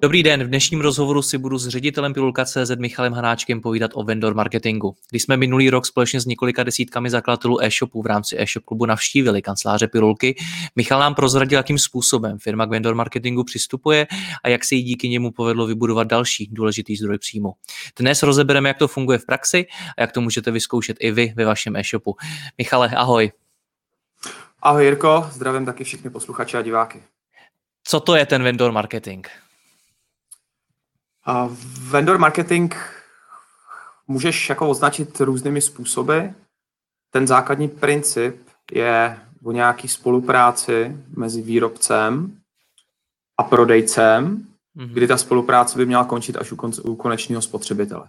[0.00, 4.34] Dobrý den, v dnešním rozhovoru si budu s ředitelem Pilulka.cz Michalem Hanáčkem povídat o vendor
[4.34, 4.96] marketingu.
[5.10, 9.42] Když jsme minulý rok společně s několika desítkami zakladatelů e-shopu v rámci e-shop klubu navštívili
[9.42, 10.36] kanceláře Pilulky,
[10.76, 14.06] Michal nám prozradil, jakým způsobem firma k vendor marketingu přistupuje
[14.44, 17.52] a jak se jí díky němu povedlo vybudovat další důležitý zdroj příjmu.
[17.98, 19.66] Dnes rozebereme, jak to funguje v praxi
[19.98, 22.16] a jak to můžete vyzkoušet i vy ve vašem e-shopu.
[22.58, 23.32] Michale, ahoj.
[24.62, 27.02] Ahoj Jirko, zdravím taky všechny posluchače a diváky.
[27.84, 29.26] Co to je ten vendor marketing?
[31.28, 31.48] A
[31.90, 32.74] vendor marketing
[34.06, 36.18] můžeš jako označit různými způsoby.
[37.10, 42.40] Ten základní princip je o nějaký spolupráci mezi výrobcem
[43.38, 44.92] a prodejcem, mm-hmm.
[44.92, 48.08] kdy ta spolupráce by měla končit až u, konce, u konečného spotřebitele.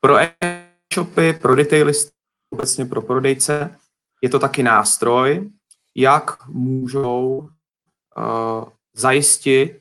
[0.00, 2.12] Pro e-shopy, pro detailisty,
[2.50, 3.78] obecně pro prodejce,
[4.22, 5.50] je to taky nástroj,
[5.94, 7.48] jak můžou
[8.16, 9.80] uh, zajistit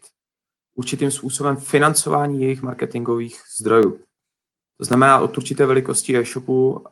[0.76, 4.00] určitým způsobem financování jejich marketingových zdrojů.
[4.78, 6.86] To znamená, od určité velikosti e-shopu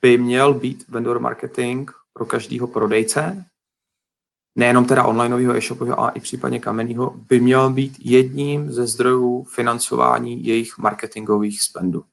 [0.00, 3.44] by měl být vendor marketing pro každého prodejce,
[4.58, 10.46] nejenom teda onlineového e-shopu, ale i případně kamenného, by měl být jedním ze zdrojů financování
[10.46, 12.04] jejich marketingových spendů.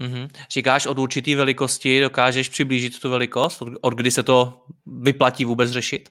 [0.00, 0.28] Mm-hmm.
[0.50, 3.62] Říkáš od určité velikosti, dokážeš přiblížit tu velikost?
[3.62, 6.08] Od, od kdy se to vyplatí vůbec řešit?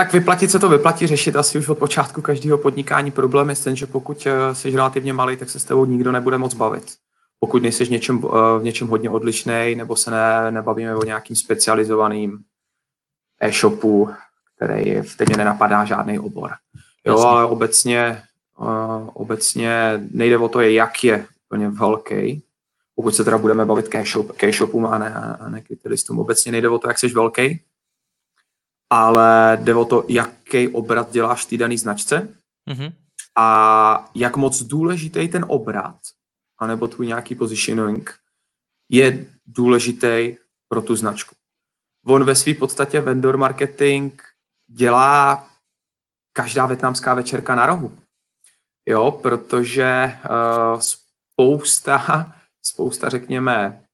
[0.00, 3.10] Tak vyplatit se to vyplatí řešit asi už od počátku každého podnikání.
[3.10, 6.38] Problém je ten, že pokud eh, jsi relativně malý, tak se s tebou nikdo nebude
[6.38, 6.84] moc bavit.
[7.40, 11.36] Pokud nejsi v něčem, eh, v něčem hodně odlišný, nebo se ne, nebavíme o nějakým
[11.36, 12.38] specializovaným
[13.40, 14.10] e-shopu,
[14.56, 16.50] který v teď nenapadá žádný obor.
[17.04, 17.28] Jo, Jasně.
[17.28, 18.22] ale obecně,
[18.58, 22.42] uh, obecně nejde o to, jak je úplně velký,
[22.94, 23.88] pokud se teda budeme bavit
[24.36, 25.62] k e-shopům a ne, a ne
[26.16, 27.60] Obecně nejde o to, jak jsi velký,
[28.90, 32.34] ale jde o to, jaký obrat děláš ty daný značce
[32.70, 32.92] mm-hmm.
[33.36, 35.96] a jak moc důležitý ten obrat,
[36.58, 38.14] anebo tvůj nějaký positioning,
[38.90, 40.36] je důležitý
[40.68, 41.34] pro tu značku.
[42.06, 44.22] On ve své podstatě vendor marketing
[44.70, 45.48] dělá
[46.32, 47.98] každá větnamská večerka na rohu.
[48.88, 52.26] Jo, protože uh, spousta,
[52.62, 53.84] spousta, řekněme,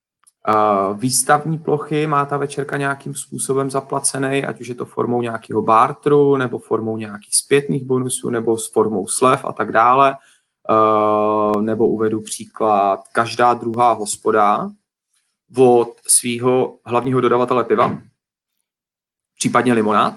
[0.94, 6.36] Výstavní plochy má ta večerka nějakým způsobem zaplacený, ať už je to formou nějakého bartru,
[6.36, 10.16] nebo formou nějakých zpětných bonusů, nebo s formou slev a tak dále.
[11.60, 14.70] Nebo uvedu příklad, každá druhá hospoda
[15.56, 17.98] od svého hlavního dodavatele piva,
[19.38, 20.14] případně limonád,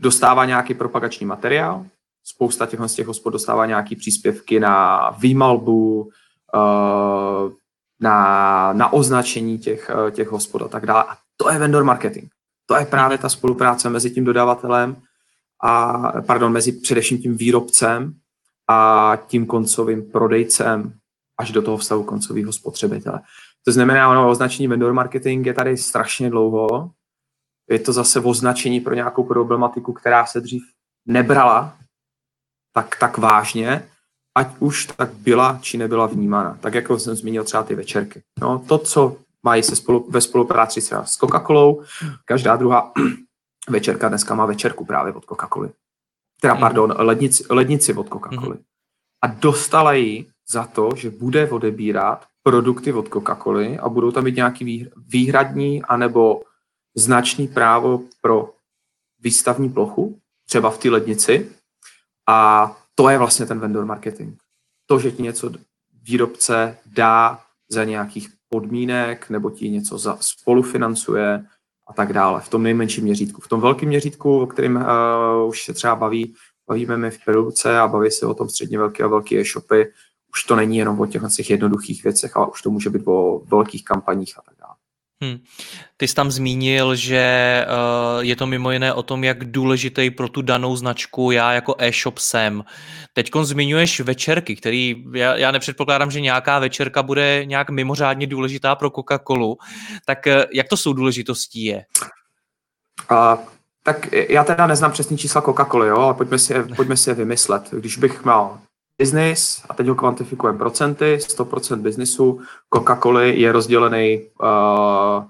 [0.00, 1.86] dostává nějaký propagační materiál,
[2.24, 6.10] spousta těch z těch hospod dostává nějaký příspěvky na výmalbu,
[8.00, 11.04] na, na označení těch, eh, těch hospod a tak dále.
[11.08, 12.30] A to je vendor marketing.
[12.66, 14.96] To je právě ta spolupráce mezi tím dodavatelem
[15.62, 15.92] a,
[16.22, 18.14] pardon, mezi především tím výrobcem
[18.68, 20.92] a tím koncovým prodejcem
[21.38, 23.20] až do toho vztahu koncového spotřebitele.
[23.64, 26.90] To znamená, ono označení vendor marketing je tady strašně dlouho.
[27.70, 30.62] Je to zase označení pro nějakou problematiku, která se dřív
[31.06, 31.76] nebrala
[32.72, 33.88] tak, tak vážně
[34.38, 36.58] ať už tak byla či nebyla vnímána.
[36.60, 38.22] Tak jako jsem zmínil třeba ty večerky.
[38.40, 41.84] No, to, co mají se spolu, ve spolupráci třeba s Coca-Colou,
[42.24, 42.92] každá druhá
[43.68, 45.70] večerka dneska má večerku právě od Coca-Coly.
[46.40, 46.60] Teda, mm.
[46.60, 48.54] pardon, lednici, lednici od Coca-Coly.
[48.54, 48.62] Mm.
[49.22, 54.36] A dostala ji za to, že bude odebírat produkty od Coca-Coly a budou tam mít
[54.36, 56.42] nějaký výhradní anebo
[56.94, 58.50] značný právo pro
[59.18, 61.50] výstavní plochu, třeba v té lednici.
[62.28, 64.36] A to je vlastně ten vendor marketing.
[64.86, 65.50] To, že ti něco
[66.02, 71.44] výrobce dá za nějakých podmínek, nebo ti něco za spolufinancuje
[71.88, 72.40] a tak dále.
[72.40, 73.40] V tom nejmenším měřítku.
[73.40, 76.34] V tom velkém měřítku, o kterém uh, už se třeba baví,
[76.68, 79.92] bavíme my v Peruce a baví se o tom středně velké a velké e-shopy,
[80.30, 83.84] už to není jenom o těch, jednoduchých věcech, ale už to může být o velkých
[83.84, 84.57] kampaních a tak.
[85.22, 85.38] Hmm.
[85.96, 90.28] Ty jsi tam zmínil, že uh, je to mimo jiné o tom, jak důležitý pro
[90.28, 92.64] tu danou značku já jako e-shop jsem.
[93.12, 98.88] Teď zmiňuješ večerky, který já, já nepředpokládám, že nějaká večerka bude nějak mimořádně důležitá pro
[98.88, 99.56] Coca-Colu.
[100.04, 101.84] Tak uh, jak to jsou důležitostí je?
[103.10, 103.38] Uh,
[103.82, 107.62] tak já teda neznám přesný čísla Coca-Coly, jo, ale pojďme si, pojďme si je vymyslet.
[107.70, 108.58] Když bych měl
[108.98, 112.40] business, a teď ho kvantifikujeme procenty, 100% biznisu,
[112.74, 115.24] Coca-Coly je rozdělený uh,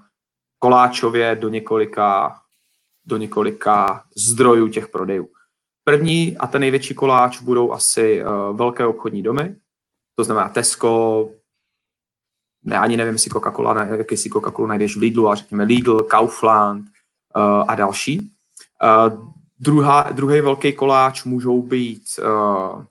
[0.59, 2.39] koláčově do několika,
[3.05, 5.29] do několika zdrojů těch prodejů.
[5.83, 9.55] První a ten největší koláč budou asi uh, velké obchodní domy,
[10.15, 11.29] to znamená Tesco,
[12.63, 16.85] ne, ani nevím, jestli Coca-Cola, jaký si Coca-Cola najdeš v Lidlu, a řekněme Lidl, Kaufland
[16.85, 18.31] uh, a další.
[18.83, 19.29] Uh,
[19.59, 22.83] druhá, druhý velký koláč můžou být uh,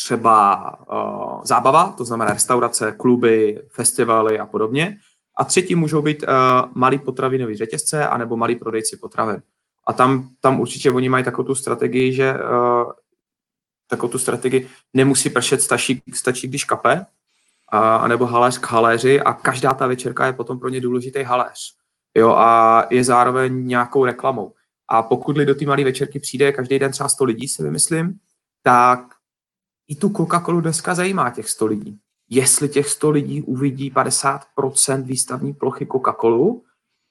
[0.00, 4.98] třeba uh, zábava, to znamená restaurace, kluby, festivaly a podobně.
[5.36, 6.28] A třetí můžou být uh,
[6.74, 9.42] malý potravinový řetězce anebo malý prodejci potravin.
[9.86, 12.92] A tam, tam určitě oni mají takovou tu strategii, že uh,
[13.86, 19.32] takovou tu strategii nemusí pršet, stačí, stačí když kape, uh, anebo haléř k haléři a
[19.32, 21.74] každá ta večerka je potom pro ně důležitý haléř.
[22.14, 24.54] Jo, a je zároveň nějakou reklamou.
[24.88, 28.18] A pokud do té malé večerky přijde každý den třeba 100 lidí, si vymyslím,
[28.62, 29.17] tak
[29.88, 32.00] i tu Coca-Colu dneska zajímá těch 100 lidí.
[32.30, 36.62] Jestli těch 100 lidí uvidí 50% výstavní plochy Coca-Colu,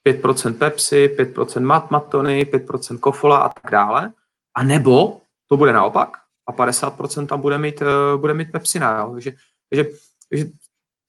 [0.08, 4.14] 5% Pepsi, 5% Mat Matony, 5% Kofola a tak dále,
[4.56, 9.00] a nebo to bude naopak a 50% tam bude mít, uh, bude mít Pepsina.
[9.00, 9.12] Jo?
[9.12, 9.32] Takže,
[9.70, 9.86] takže,
[10.30, 10.46] takže,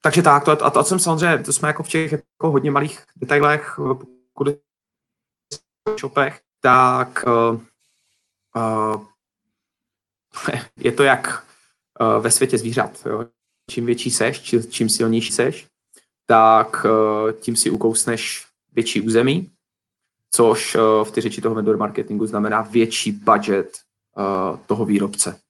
[0.03, 3.05] takže tak, to, a to, jsem samozřejmě, to jsme jako v těch jako hodně malých
[3.17, 3.81] detailech,
[4.35, 4.59] pokud
[6.01, 7.61] shopech, tak uh,
[8.57, 9.05] uh,
[10.77, 11.48] je to jak
[12.21, 13.07] ve světě zvířat.
[13.07, 13.27] Jo.
[13.71, 15.67] Čím větší seš, čím silnější seš,
[16.27, 19.51] tak uh, tím si ukousneš větší území,
[20.31, 23.79] což uh, v té řeči toho vendor marketingu znamená větší budget
[24.67, 25.41] toho výrobce.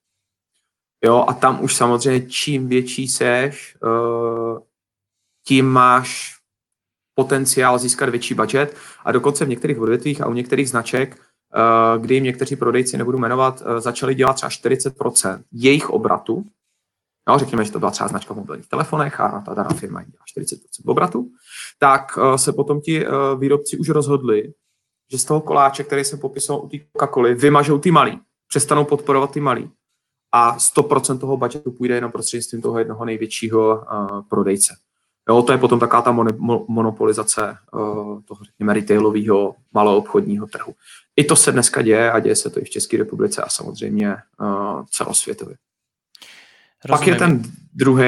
[1.05, 3.77] Jo, a tam už samozřejmě čím větší seš,
[5.47, 6.37] tím máš
[7.15, 11.28] potenciál získat větší budget a dokonce v některých odvětvích a u některých značek Eh,
[11.97, 16.45] kdy jim někteří prodejci, nebudu jmenovat, eh, začali dělat třeba 40% jejich obratu.
[17.29, 20.23] No, řekněme, že to byla třeba značka v mobilních telefonech a ta daná firma dělá
[20.25, 21.31] 40% obratu,
[21.79, 23.05] tak eh, se potom ti
[23.39, 24.53] výrobci už rozhodli,
[25.11, 29.31] že z toho koláče, který jsem popisoval u té Coca-Coly, vymažou ty malý, přestanou podporovat
[29.31, 29.71] ty malý
[30.31, 33.85] a 100% toho budgetu půjde jenom prostřednictvím toho jednoho největšího
[34.29, 34.75] prodejce.
[35.29, 36.11] Jo, to je potom taká ta
[36.67, 40.75] monopolizace uh, toho, řekněme, retailového maloobchodního trhu.
[41.15, 44.15] I to se dneska děje a děje se to i v České republice a samozřejmě
[44.41, 45.55] uh, celosvětově.
[46.85, 46.99] Rozumím.
[46.99, 47.43] Pak je ten
[47.73, 48.03] druhý,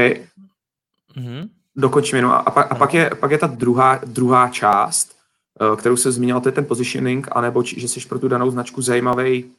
[1.15, 1.50] mm-hmm.
[1.75, 5.15] dokončím jenom, a, pak, a pak, je, pak je ta druhá, druhá část,
[5.62, 8.51] uh, kterou se zmínil, to je ten positioning, anebo či, že jsi pro tu danou
[8.51, 9.51] značku zajímavý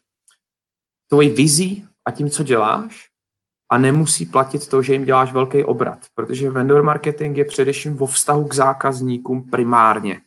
[1.08, 3.11] tvojí vizí a tím, co děláš,
[3.72, 8.06] a nemusí platit to, že jim děláš velký obrat, protože vendor marketing je především vo
[8.06, 10.20] vztahu k zákazníkům primárně.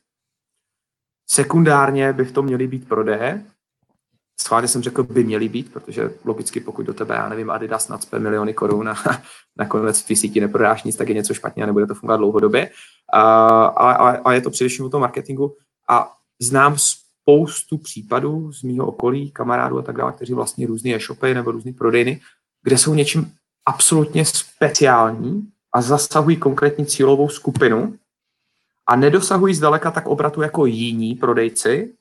[1.29, 3.45] Sekundárně by v tom měly být prodeje.
[4.39, 8.19] Schválně jsem řekl, by měly být, protože logicky pokud do tebe, já nevím, Adidas nadspe
[8.19, 8.95] miliony korun a
[9.57, 12.69] nakonec v síti neprodáš nic, tak je něco špatně a nebude to fungovat dlouhodobě.
[13.13, 13.21] A,
[13.65, 15.55] a, a je to především o tom marketingu.
[15.89, 16.11] A
[16.41, 21.51] znám spoustu případů z mého okolí, kamarádů a tak dále, kteří vlastní různé e-shopy nebo
[21.51, 22.21] různé prodejny,
[22.65, 23.31] kde jsou něčím
[23.65, 27.97] absolutně speciální a zasahují konkrétní cílovou skupinu
[28.87, 31.93] a nedosahují zdaleka tak obratu jako jiní prodejci,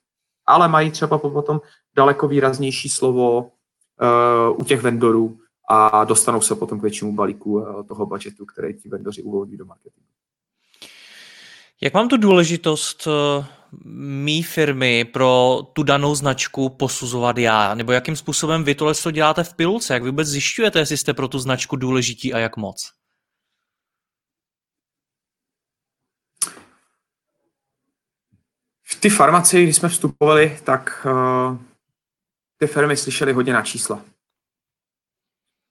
[0.46, 1.60] ale mají třeba potom
[1.96, 7.86] daleko výraznější slovo uh, u těch vendorů a dostanou se potom k většímu balíku uh,
[7.86, 10.08] toho budgetu, který ti vendoři uvolní do marketingu.
[11.80, 13.44] Jak mám tu důležitost uh,
[14.24, 17.74] mý firmy pro tu danou značku posuzovat já?
[17.74, 19.94] Nebo jakým způsobem vy tohle to děláte v pilulce?
[19.94, 22.92] Jak vy vůbec zjišťujete, jestli jste pro tu značku důležití a jak moc?
[28.82, 31.58] V ty farmaci, když jsme vstupovali, tak uh,
[32.56, 34.02] ty firmy slyšely hodně na čísla.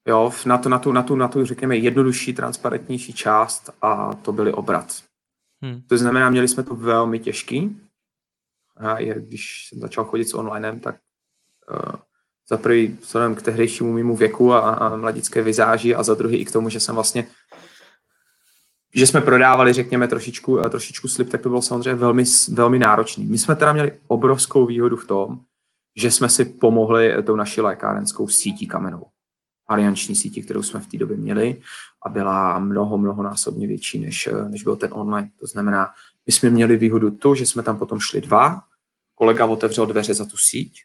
[0.08, 4.32] Jo, na tu, na tu, na tu, na tu, řekněme, jednodušší, transparentnější část a to
[4.32, 5.04] byly obrat.
[5.64, 5.82] Hmm.
[5.82, 7.82] To znamená, měli jsme to velmi těžký.
[8.77, 10.96] A je, když jsem začal chodit s onlinem, tak
[11.72, 11.96] uh,
[12.50, 16.46] za prvý vzhledem k tehdejšímu mimo věku a, a mladické vizáži a za druhý i
[16.46, 17.27] k tomu, že jsem vlastně
[18.96, 23.25] že jsme prodávali, řekněme, trošičku, eh, trošičku slib, tak to bylo samozřejmě velmi, velmi náročný.
[23.25, 25.39] My jsme teda měli obrovskou výhodu v tom,
[25.96, 29.06] že jsme si pomohli tou naší lékárenskou sítí kamenou.
[29.68, 31.62] Alianční sítí, kterou jsme v té době měli
[32.06, 35.30] a byla mnoho, mnoho násobně větší, než, než byl ten online.
[35.39, 35.89] To znamená,
[36.25, 38.62] My jsme měli výhodu tu, že jsme tam potom šli dva,
[39.15, 40.82] kolega otevřel dveře za tu síť,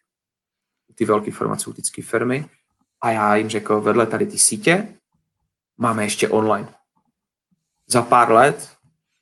[0.95, 2.47] ty velké farmaceutické firmy
[3.00, 4.95] a já jim řekl, vedle tady ty sítě
[5.76, 6.68] máme ještě online.
[7.87, 8.68] Za pár let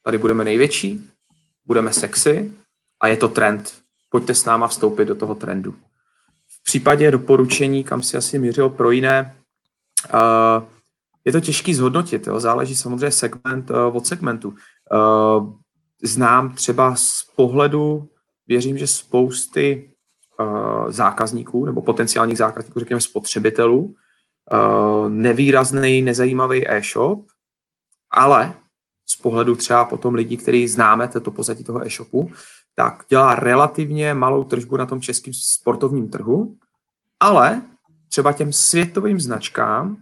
[0.03, 1.11] tady budeme největší,
[1.65, 2.53] budeme sexy
[3.01, 3.83] a je to trend.
[4.09, 5.75] Pojďte s náma vstoupit do toho trendu.
[6.47, 9.37] V případě doporučení, kam si asi mířil pro jiné,
[10.15, 10.65] uh,
[11.25, 12.27] je to těžký zhodnotit.
[12.27, 12.41] Jo?
[12.41, 14.55] Záleží samozřejmě segment uh, od segmentu.
[16.03, 18.09] Znám třeba z pohledu,
[18.47, 19.91] věřím, že spousty
[20.41, 23.95] uh, zákazníků nebo potenciálních zákazníků, řekněme spotřebitelů,
[24.53, 27.27] uh, nevýrazný, nezajímavý e-shop,
[28.11, 28.55] ale
[29.07, 32.31] z pohledu třeba potom lidí, kteří známe to pozadí toho e-shopu,
[32.75, 36.57] tak dělá relativně malou tržbu na tom českém sportovním trhu,
[37.21, 37.63] ale
[38.09, 39.97] třeba těm světovým značkám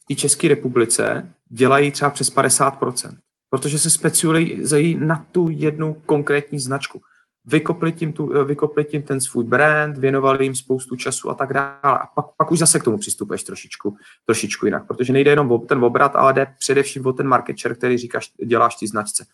[0.00, 3.16] v té České republice dělají třeba přes 50%,
[3.50, 7.00] protože se specializují na tu jednu konkrétní značku
[7.44, 11.52] vykopli tím, tu, eh, vykopli tím ten svůj brand, věnovali jim spoustu času a tak
[11.52, 11.78] dále.
[11.82, 15.58] A pak, pak už zase k tomu přistupuješ trošičku, trošičku jinak, protože nejde jenom o
[15.58, 19.26] ten obrat, ale jde především o ten market share, který říkáš, děláš ty značce.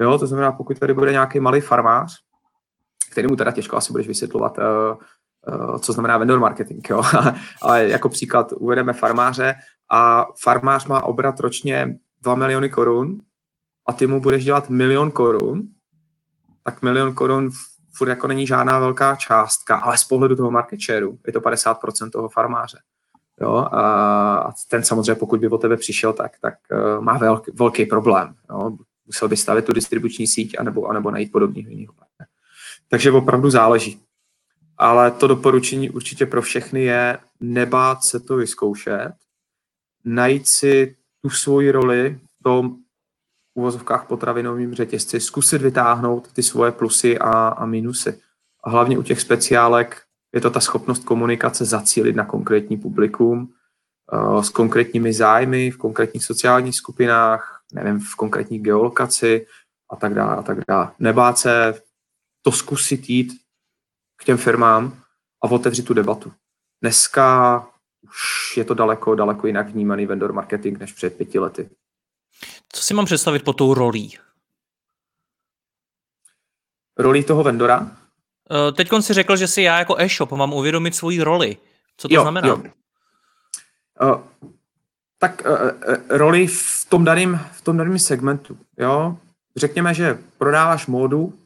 [0.00, 2.18] Jo, to znamená, pokud tady bude nějaký malý farmář,
[3.12, 4.64] který mu teda těžko asi budeš vysvětlovat, uh,
[5.54, 7.02] uh, co znamená vendor marketing, jo?
[7.62, 9.54] ale jako příklad uvedeme farmáře
[9.90, 13.18] a farmář má obrat ročně 2 miliony korun
[13.90, 15.62] a ty mu budeš dělat milion korun,
[16.64, 17.50] tak milion korun
[17.92, 22.10] furt jako není žádná velká částka, ale z pohledu toho market shareu je to 50%
[22.10, 22.78] toho farmáře.
[23.40, 27.86] Jo, a ten samozřejmě, pokud by o tebe přišel, tak, tak uh, má velký, velký
[27.86, 28.34] problém.
[28.50, 28.70] Jo.
[29.06, 31.94] Musel by stavit tu distribuční síť anebo, anebo najít podobného jiného.
[32.88, 34.00] Takže opravdu záleží.
[34.78, 39.12] Ale to doporučení určitě pro všechny je nebát se to vyzkoušet,
[40.04, 42.76] najít si tu svoji roli v tom
[43.54, 48.20] uvozovkách potravinovým řetězci, zkusit vytáhnout ty svoje plusy a, a minusy.
[48.64, 50.02] A hlavně u těch speciálek
[50.34, 53.52] je to ta schopnost komunikace zacílit na konkrétní publikum
[54.12, 59.46] uh, s konkrétními zájmy v konkrétních sociálních skupinách, nevím, v konkrétní geolokaci
[59.90, 60.92] a tak dále a tak dále.
[60.98, 61.82] Nebát se
[62.42, 63.32] to zkusit jít
[64.16, 64.96] k těm firmám
[65.44, 66.32] a otevřít tu debatu.
[66.82, 67.66] Dneska
[68.02, 71.70] už je to daleko, daleko jinak vnímaný vendor marketing než před pěti lety.
[72.72, 74.18] Co si mám představit po tou rolí?
[76.98, 77.80] Roli toho vendora?
[77.80, 81.56] Uh, Teď si řekl, že si já jako e-shop mám uvědomit svoji roli.
[81.96, 82.48] Co to jo, znamená?
[82.48, 82.56] Jo.
[82.56, 84.22] Uh,
[85.18, 88.58] tak uh, uh, roli v tom daném v tom daném segmentu.
[88.78, 89.18] Jo?
[89.56, 91.38] Řekněme, že prodáváš módu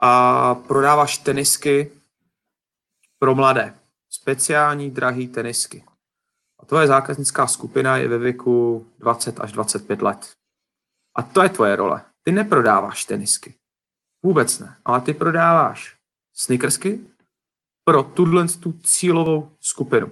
[0.00, 1.90] a prodáváš tenisky
[3.18, 3.74] pro mladé.
[4.10, 5.84] Speciální drahý tenisky.
[6.58, 10.32] A tvoje zákaznická skupina je ve věku 20 až 25 let.
[11.14, 12.04] A to je tvoje role.
[12.22, 13.54] Ty neprodáváš tenisky.
[14.22, 14.76] Vůbec ne.
[14.84, 15.96] Ale ty prodáváš
[16.34, 17.00] sneakersky
[17.84, 20.10] pro tuhle tu cílovou skupinu.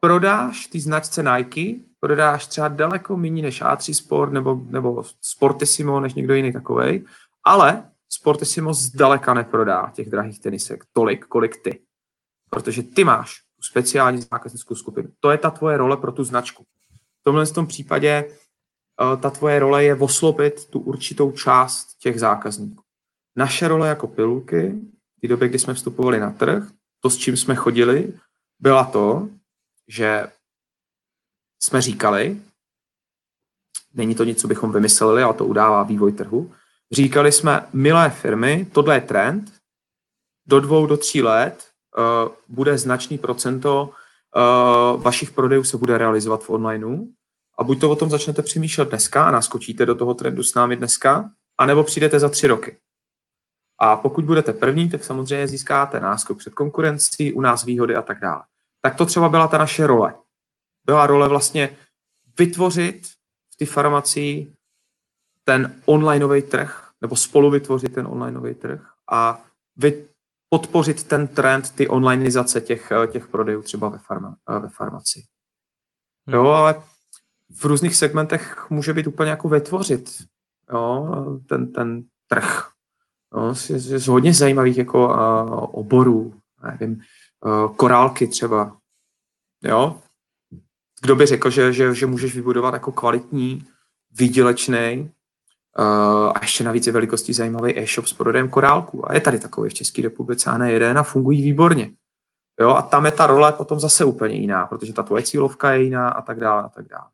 [0.00, 6.14] Prodáš ty značce Nike, prodáš třeba daleko méně než A3 Sport nebo, nebo Sportissimo, než
[6.14, 7.04] někdo jiný takovej,
[7.44, 11.80] ale Sportissimo zdaleka neprodá těch drahých tenisek tolik, kolik ty.
[12.50, 15.08] Protože ty máš speciální zákaznickou skupinu.
[15.20, 16.64] To je ta tvoje role pro tu značku.
[17.20, 22.82] V tomhle tom případě uh, ta tvoje role je oslopit tu určitou část těch zákazníků.
[23.36, 24.74] Naše role jako pilulky,
[25.16, 28.18] v té době, kdy jsme vstupovali na trh, to, s čím jsme chodili,
[28.58, 29.28] byla to,
[29.88, 30.32] že
[31.62, 32.40] jsme říkali,
[33.94, 36.54] není to nic, co bychom vymysleli, ale to udává vývoj trhu,
[36.92, 39.52] říkali jsme, milé firmy, tohle je trend,
[40.46, 41.71] do dvou, do tří let
[42.48, 47.06] bude značný procento uh, vašich prodejů se bude realizovat v onlineu
[47.58, 50.76] a buď to o tom začnete přemýšlet dneska a naskočíte do toho trendu s námi
[50.76, 52.78] dneska, anebo přijdete za tři roky.
[53.78, 58.20] A pokud budete první, tak samozřejmě získáte náskok před konkurencí, u nás výhody a tak
[58.20, 58.42] dále.
[58.80, 60.14] Tak to třeba byla ta naše role.
[60.84, 61.76] Byla role vlastně
[62.38, 63.06] vytvořit
[63.54, 64.52] v té farmacii
[65.44, 68.80] ten onlineový trh, nebo spolu vytvořit ten onlineový trh
[69.10, 69.44] a
[69.76, 70.08] vy,
[70.52, 75.24] podpořit ten trend, ty onlineizace těch, eh, těch prodejů třeba ve, farma, eh, ve farmaci.
[76.26, 76.34] Hmm.
[76.34, 76.82] Jo, ale
[77.56, 80.10] v různých segmentech může být úplně jako vytvořit
[80.72, 82.68] jo, ten, ten trh.
[83.34, 87.00] Jo, z, z hodně zajímavých jako uh, oborů, nevím,
[87.44, 88.76] uh, korálky třeba.
[89.62, 90.00] Jo?
[91.02, 93.66] Kdo by řekl, že, že, že můžeš vybudovat jako kvalitní,
[94.10, 95.12] výdělečný
[96.34, 99.10] a ještě navíc je velikostí zajímavý e-shop s prodejem korálku.
[99.10, 101.90] A je tady takový v České republice a ne jeden a fungují výborně.
[102.60, 105.82] Jo, a tam je ta role potom zase úplně jiná, protože ta tvoje cílovka je
[105.82, 107.04] jiná a tak dále a tak dále.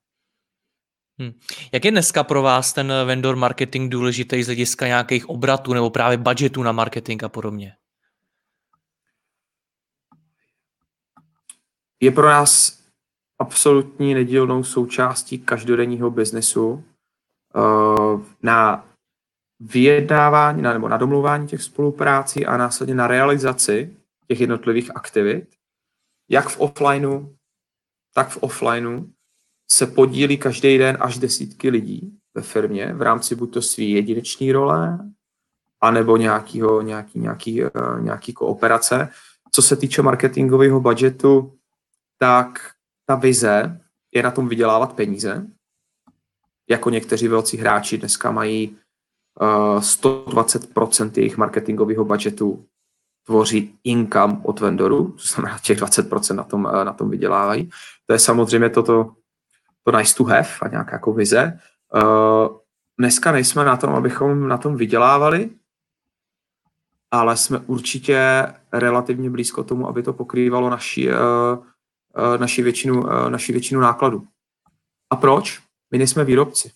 [1.21, 1.33] Hmm.
[1.73, 6.19] Jak je dneska pro vás ten vendor marketing důležitý z hlediska nějakých obratů nebo právě
[6.19, 7.77] budgetů na marketing a podobně?
[12.01, 12.79] Je pro nás
[13.39, 16.85] absolutní nedílnou součástí každodenního biznesu
[18.43, 18.89] na
[19.61, 23.97] vyjednávání nebo na domluvání těch spoluprácí a následně na realizaci
[24.29, 25.49] těch jednotlivých aktivit,
[26.29, 27.35] jak v offlineu,
[28.15, 29.07] tak v offlineu,
[29.71, 34.53] se podílí každý den až desítky lidí ve firmě v rámci buď to svý jedinečný
[34.53, 34.99] role,
[35.81, 39.09] anebo nějakýho, nějaký, nějaký, uh, nějaký kooperace.
[39.53, 41.59] Co se týče marketingového budgetu,
[42.19, 42.75] tak
[43.07, 43.81] ta vize
[44.15, 45.47] je na tom vydělávat peníze.
[46.71, 48.77] Jako někteří velcí hráči dneska mají
[49.41, 52.65] uh, 120% jejich marketingového budgetu
[53.27, 57.71] tvoří income od vendoru, to znamená těch 20% na tom, uh, na tom vydělávají.
[58.07, 59.15] To je samozřejmě toto
[59.85, 61.61] to nice to have a nějaká jako vize.
[61.95, 62.57] Uh,
[62.99, 65.51] dneska nejsme na tom, abychom na tom vydělávali,
[67.11, 73.53] ale jsme určitě relativně blízko tomu, aby to pokrývalo naši, uh, uh, naši, většinu, naši
[73.53, 74.27] většinu nákladů.
[75.11, 75.68] A proč?
[75.91, 76.73] My nejsme výrobci.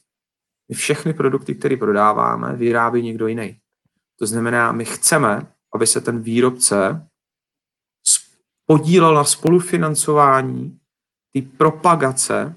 [0.68, 3.60] My všechny produkty, které prodáváme, vyrábí někdo jiný.
[4.18, 7.06] To znamená, my chceme, aby se ten výrobce
[8.66, 10.78] podílel na spolufinancování
[11.34, 12.54] té propagace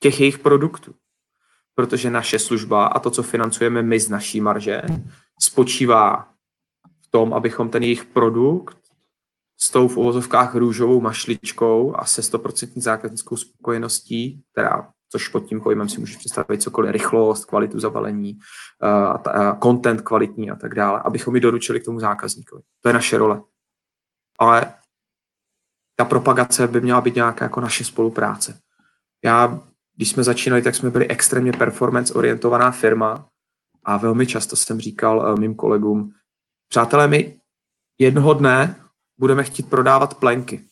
[0.00, 0.94] těch jejich produktů.
[1.74, 4.82] Protože naše služba a to, co financujeme my z naší marže,
[5.40, 6.34] spočívá
[7.00, 8.78] v tom, abychom ten jejich produkt
[9.60, 15.60] s tou v uvozovkách růžovou mašličkou a se 100% zákaznickou spokojeností, která, což pod tím
[15.60, 18.38] pojmem si můžeš představit cokoliv, rychlost, kvalitu zabalení,
[18.82, 22.62] uh, content kvalitní a tak dále, abychom ji doručili k tomu zákazníkovi.
[22.82, 23.42] To je naše role.
[24.38, 24.74] Ale
[25.96, 28.60] ta propagace by měla být nějaká jako naše spolupráce.
[29.24, 29.60] Já
[29.96, 33.28] když jsme začínali, tak jsme byli extrémně performance orientovaná firma
[33.84, 36.14] a velmi často jsem říkal uh, mým kolegům,
[36.68, 37.40] přátelé, my
[37.98, 38.84] jednoho dne
[39.18, 40.64] budeme chtít prodávat plenky.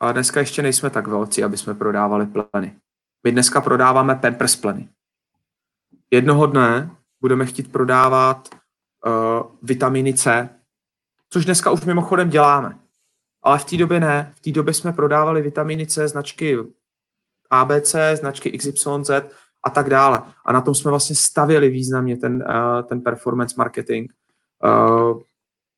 [0.00, 2.80] Ale dneska ještě nejsme tak velcí, aby jsme prodávali pleny.
[3.24, 4.88] My dneska prodáváme Pampers pleny.
[6.10, 8.48] Jednoho dne budeme chtít prodávat
[9.06, 9.12] uh,
[9.62, 10.48] vitaminy C,
[11.30, 12.78] což dneska už mimochodem děláme.
[13.42, 14.32] Ale v té době ne.
[14.36, 16.58] V té době jsme prodávali vitaminy C značky
[17.50, 19.10] ABC, značky XYZ
[19.64, 20.22] a tak dále.
[20.44, 24.12] A na tom jsme vlastně stavěli významně ten, uh, ten performance marketing,
[24.64, 25.20] uh,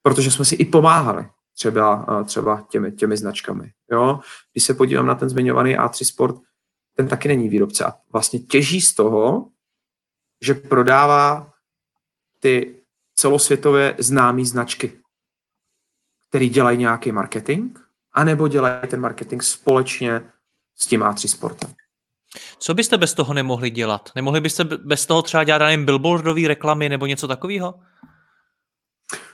[0.02, 1.28] protože jsme si i pomáhali
[1.58, 3.72] třeba, uh, třeba těmi, těmi značkami.
[3.90, 4.20] Jo?
[4.52, 6.36] Když se podívám na ten zmiňovaný A3 Sport,
[6.96, 9.48] ten taky není výrobce a vlastně těží z toho,
[10.42, 11.52] že prodává
[12.40, 12.82] ty
[13.14, 14.92] celosvětově známé značky,
[16.28, 17.78] který dělají nějaký marketing,
[18.12, 20.22] anebo dělají ten marketing společně
[20.76, 21.74] s tím A3 Sportem.
[22.58, 24.10] Co byste bez toho nemohli dělat?
[24.14, 27.80] Nemohli byste bez toho třeba dělat jen billboardové reklamy nebo něco takového?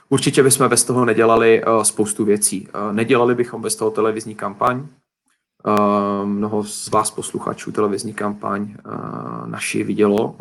[0.09, 2.67] Určitě bychom bez toho nedělali uh, spoustu věcí.
[2.67, 4.87] Uh, nedělali bychom bez toho televizní kampaň.
[5.67, 10.25] Uh, mnoho z vás posluchačů televizní kampaň uh, naši vidělo.
[10.25, 10.35] Uh,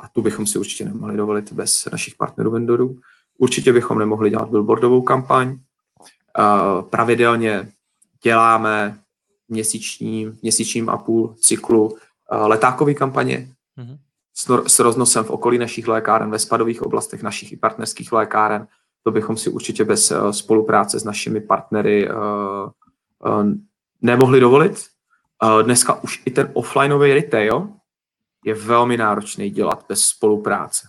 [0.00, 2.98] a tu bychom si určitě nemohli dovolit bez našich partnerů vendorů.
[3.38, 5.58] Určitě bychom nemohli dělat billboardovou kampaň.
[6.90, 7.68] Pravidelně
[8.22, 8.98] děláme
[9.48, 11.96] měsíční, měsíčním a půl cyklu
[12.30, 13.98] letákové kampaně mm-hmm.
[14.34, 18.66] s, s roznosem v okolí našich lékáren, ve spadových oblastech našich i partnerských lékáren.
[19.02, 22.08] To bychom si určitě bez spolupráce s našimi partnery
[24.02, 24.86] nemohli dovolit.
[25.42, 27.68] Uh, dneska už i ten offlineový retail
[28.44, 30.88] je velmi náročný dělat bez spolupráce.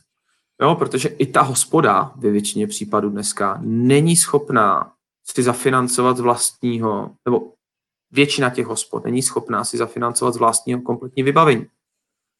[0.61, 4.93] Jo, protože i ta hospoda ve většině případů dneska není schopná
[5.23, 7.53] si zafinancovat vlastního, nebo
[8.11, 11.67] většina těch hospod není schopná si zafinancovat z vlastního kompletní vybavení.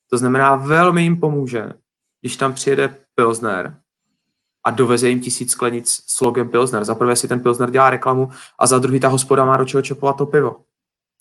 [0.10, 1.74] To znamená, velmi jim pomůže,
[2.22, 3.82] když tam přijede Pilsner
[4.66, 6.84] a doveze jim tisíc sklenic s logem Pilsner.
[6.86, 9.82] Za prvé si ten Pilsner dělá reklamu a za druhý ta hospoda má do čeho
[9.82, 10.56] čepovat to pivo.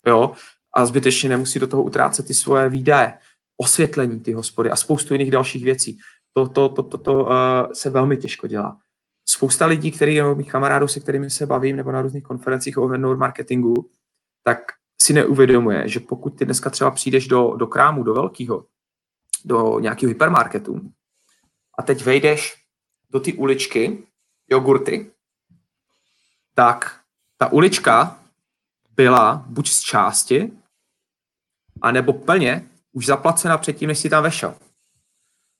[0.07, 0.31] Jo?
[0.73, 3.13] A zbytečně nemusí do toho utrácet ty svoje výdaje,
[3.57, 5.97] osvětlení ty hospody a spoustu jiných dalších věcí.
[6.33, 7.29] To, to, to, to, to uh,
[7.73, 8.77] se velmi těžko dělá
[9.25, 12.87] spousta lidí, který, nebo mých kamarádů, se kterými se bavím, nebo na různých konferencích o
[12.87, 13.89] vendor marketingu,
[14.43, 14.59] tak
[15.01, 18.65] si neuvědomuje, že pokud ty dneska třeba přijdeš do, do krámu, do velkého,
[19.45, 20.91] do nějakého hypermarketu
[21.77, 22.64] a teď vejdeš
[23.09, 24.03] do ty uličky
[24.49, 25.11] jogurty,
[26.53, 27.01] tak
[27.37, 28.19] ta ulička
[28.95, 30.51] byla buď z části,
[31.81, 34.55] anebo plně už zaplacena předtím, než si tam vešel.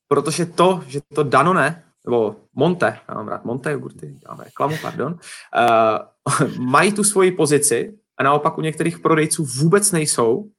[0.08, 5.14] Protože to, že to Danone nebo Monte, já mám rád Monte jogurty, děláme reklamu, pardon,
[5.14, 10.52] uh, mají tu svoji pozici a naopak u některých prodejců vůbec nejsou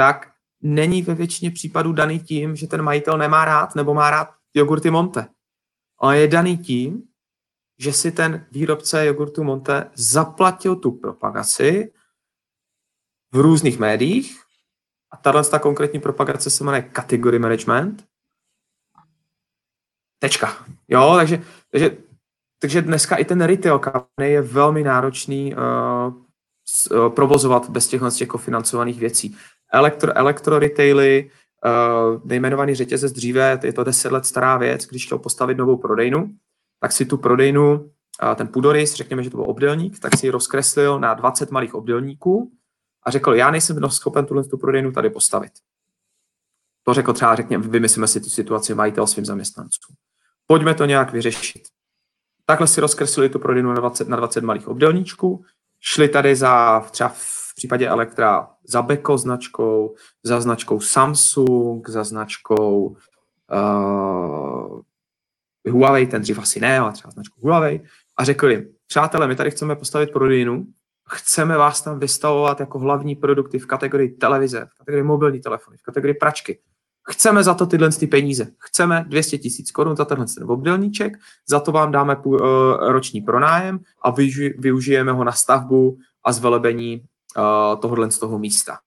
[0.00, 4.28] tak není ve většině případů daný tím, že ten majitel nemá rád nebo má rád
[4.54, 5.26] jogurty Monte.
[5.98, 7.02] Ale je daný tím,
[7.78, 11.92] že si ten výrobce jogurtu Monte zaplatil tu propagaci
[13.32, 14.42] v různých médiích
[15.10, 18.06] a tahle ta konkrétní propagace se jmenuje Category Management.
[20.18, 20.66] Tečka.
[20.88, 21.96] Jo, takže, takže,
[22.58, 29.00] takže dneska i ten retail company je velmi náročný uh, provozovat bez těchto těch financovaných
[29.00, 29.36] věcí.
[30.16, 31.30] Elektro, retaily,
[32.24, 36.30] nejmenovaný řetězec dříve, je to 10 let stará věc, když chtěl postavit novou prodejnu,
[36.80, 37.90] tak si tu prodejnu,
[38.34, 42.52] ten půdorys, řekněme, že to byl obdelník, tak si ji rozkreslil na 20 malých obdelníků
[43.02, 45.52] a řekl, já nejsem schopen tuhle tu prodejnu tady postavit.
[46.82, 49.96] To řekl třeba, řekněme, vymyslíme si tu situaci majitel svým zaměstnancům.
[50.46, 51.62] Pojďme to nějak vyřešit.
[52.46, 55.44] Takhle si rozkreslili tu prodejnu na 20, na 20 malých obdelníčků,
[55.80, 57.12] šli tady za, třeba
[57.58, 62.96] případě Elektra, za Beko značkou, za značkou Samsung, za značkou
[63.52, 64.80] uh,
[65.68, 67.80] Huawei, ten dřív asi ne, ale třeba značku Huawei,
[68.16, 70.66] a řekl jim, přátelé, my tady chceme postavit prodejnu,
[71.08, 75.82] chceme vás tam vystavovat jako hlavní produkty v kategorii televize, v kategorii mobilní telefony, v
[75.82, 76.58] kategorii pračky.
[77.10, 78.46] Chceme za to tyhle ty peníze.
[78.58, 81.16] Chceme 200 tisíc korun za tenhle ten obdelníček,
[81.48, 82.40] za to vám dáme uh,
[82.80, 87.04] roční pronájem a využi, využijeme ho na stavbu a zvelebení
[87.80, 88.78] tohohle z toho místa.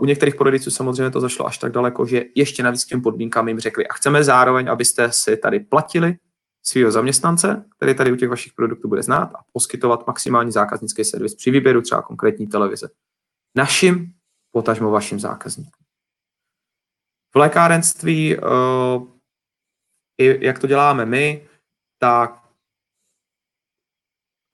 [0.00, 3.48] U některých prodejců samozřejmě to zašlo až tak daleko, že ještě navíc k těm podmínkám
[3.48, 6.16] jim řekli a chceme zároveň, abyste si tady platili
[6.62, 11.34] svého zaměstnance, který tady u těch vašich produktů bude znát a poskytovat maximální zákaznický servis
[11.34, 12.88] při výběru třeba konkrétní televize.
[13.56, 14.12] Našim,
[14.50, 15.84] potažmo vašim zákazníkům.
[17.34, 19.08] V lékárenství, uh,
[20.18, 21.48] jak to děláme my,
[21.98, 22.43] tak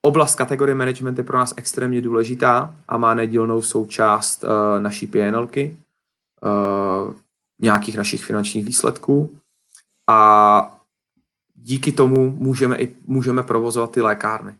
[0.01, 5.77] oblast kategorie management je pro nás extrémně důležitá a má nedílnou součást uh, naší PNLky,
[6.41, 7.13] uh,
[7.59, 9.39] nějakých našich finančních výsledků.
[10.09, 10.81] A
[11.55, 14.55] díky tomu můžeme, i, můžeme provozovat ty lékárny.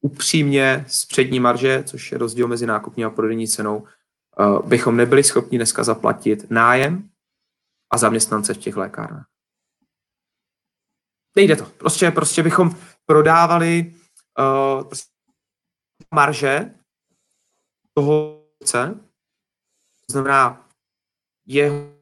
[0.00, 5.24] Upřímně z přední marže, což je rozdíl mezi nákupní a prodejní cenou, uh, bychom nebyli
[5.24, 7.08] schopni dneska zaplatit nájem
[7.90, 9.26] a zaměstnance v těch lékárnách.
[11.36, 11.64] Nejde to.
[11.64, 13.94] Prostě, prostě bychom prodávali
[14.38, 14.90] uh,
[16.14, 16.74] marže
[17.94, 18.38] toho
[20.08, 20.68] to znamená
[21.46, 21.92] jeho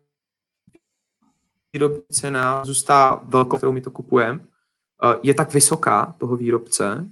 [1.73, 7.11] výrobní cena zůstá velkou, kterou my to kupujeme, eh, je tak vysoká toho výrobce,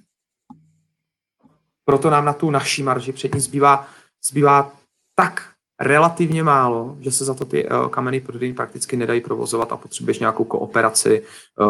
[1.85, 3.89] proto nám na tu naší marži přední zbývá,
[4.25, 4.73] zbývá
[5.15, 9.77] tak relativně málo, že se za to ty uh, kamenný prodejny prakticky nedají provozovat a
[9.77, 11.25] potřebuješ nějakou kooperaci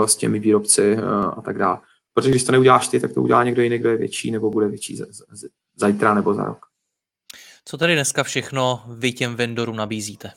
[0.07, 0.97] s těmi výrobci
[1.37, 1.79] a tak dále.
[2.15, 4.69] Protože když to neuděláš ty, tak to udělá někdo jiný, kdo je větší nebo bude
[4.69, 6.67] větší z, z, z, zajtra nebo za rok.
[7.65, 10.33] Co tady dneska všechno vy těm vendorům nabízíte?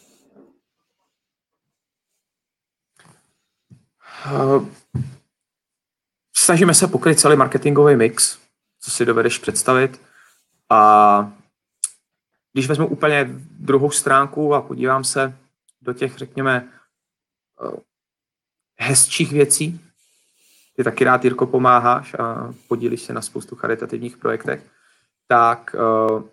[4.31, 4.67] Uh,
[6.35, 8.39] snažíme se pokryt celý marketingový mix,
[8.79, 10.01] co si dovedeš představit.
[10.69, 11.31] A
[12.53, 13.25] když vezmu úplně
[13.59, 15.37] druhou stránku a podívám se
[15.81, 16.71] do těch, řekněme,
[17.61, 17.79] uh,
[18.79, 19.86] hezčích věcí,
[20.77, 24.63] ty taky rád, Jirko, pomáháš a podílíš se na spoustu charitativních projektech,
[25.27, 25.75] tak
[26.09, 26.23] uh,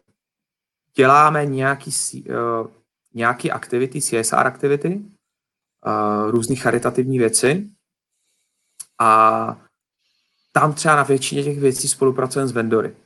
[0.96, 1.90] děláme nějaký,
[2.28, 2.66] uh,
[3.14, 4.88] nějaký aktivity, CSR aktivity,
[5.86, 7.70] uh, různé charitativní věci.
[9.00, 9.56] A
[10.52, 12.96] tam třeba na většině těch věcí spolupracujeme s vendory.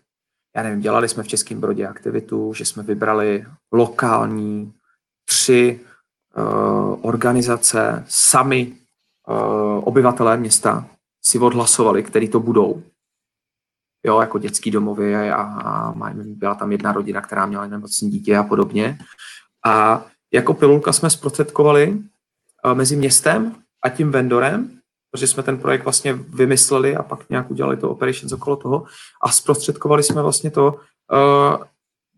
[0.57, 4.75] Já nevím, dělali jsme v Českém Brodě aktivitu, že jsme vybrali lokální
[5.25, 5.81] tři
[6.37, 8.77] uh, organizace, sami
[9.29, 10.89] uh, obyvatelé města
[11.23, 12.83] si odhlasovali, který to budou.
[14.07, 18.43] Jo, jako dětský domovy a, a byla tam jedna rodina, která měla nemocné dítě a
[18.43, 18.99] podobně.
[19.67, 24.79] A jako pilulka jsme zprostředkovali uh, mezi městem a tím vendorem
[25.11, 28.87] protože jsme ten projekt vlastně vymysleli a pak nějak udělali to operations okolo toho
[29.23, 31.65] a zprostředkovali jsme vlastně to uh,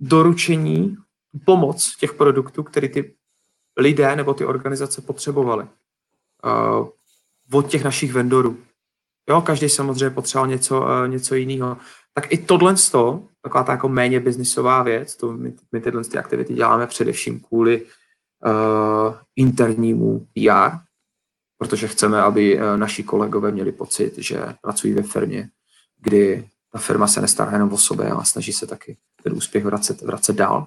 [0.00, 0.96] doručení,
[1.44, 3.14] pomoc těch produktů, které ty
[3.76, 6.88] lidé nebo ty organizace potřebovali uh,
[7.52, 8.56] od těch našich vendorů.
[9.30, 11.76] Jo, každý samozřejmě potřeboval něco, uh, něco jiného.
[12.14, 16.18] Tak i tohle to, taková ta jako méně biznisová věc, to my, my tyhle ty
[16.18, 20.76] aktivity děláme především kvůli uh, internímu PR,
[21.60, 25.48] protože chceme, aby eh, naši kolegové měli pocit, že pracují ve firmě,
[25.98, 30.02] kdy ta firma se nestará jenom o sebe a snaží se taky ten úspěch vracet,
[30.02, 30.66] vracet dál,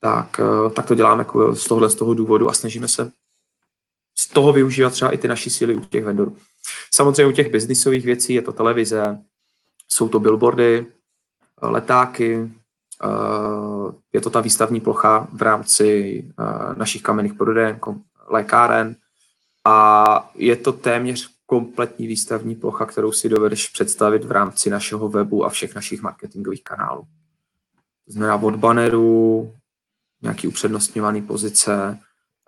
[0.00, 3.10] tak, eh, tak to děláme z tohohle z toho důvodu a snažíme se
[4.18, 6.36] z toho využívat třeba i ty naší síly u těch vendorů.
[6.94, 9.18] Samozřejmě u těch biznisových věcí je to televize,
[9.88, 10.86] jsou to billboardy,
[11.62, 12.50] letáky,
[14.12, 16.24] je to ta výstavní plocha v rámci
[16.76, 17.80] našich kamenných prodejen,
[18.28, 18.96] lékáren
[19.64, 25.44] a je to téměř kompletní výstavní plocha, kterou si dovedeš představit v rámci našeho webu
[25.44, 27.04] a všech našich marketingových kanálů.
[28.06, 29.54] Znamená od bannerů,
[30.22, 31.98] nějaký upřednostňovaný pozice,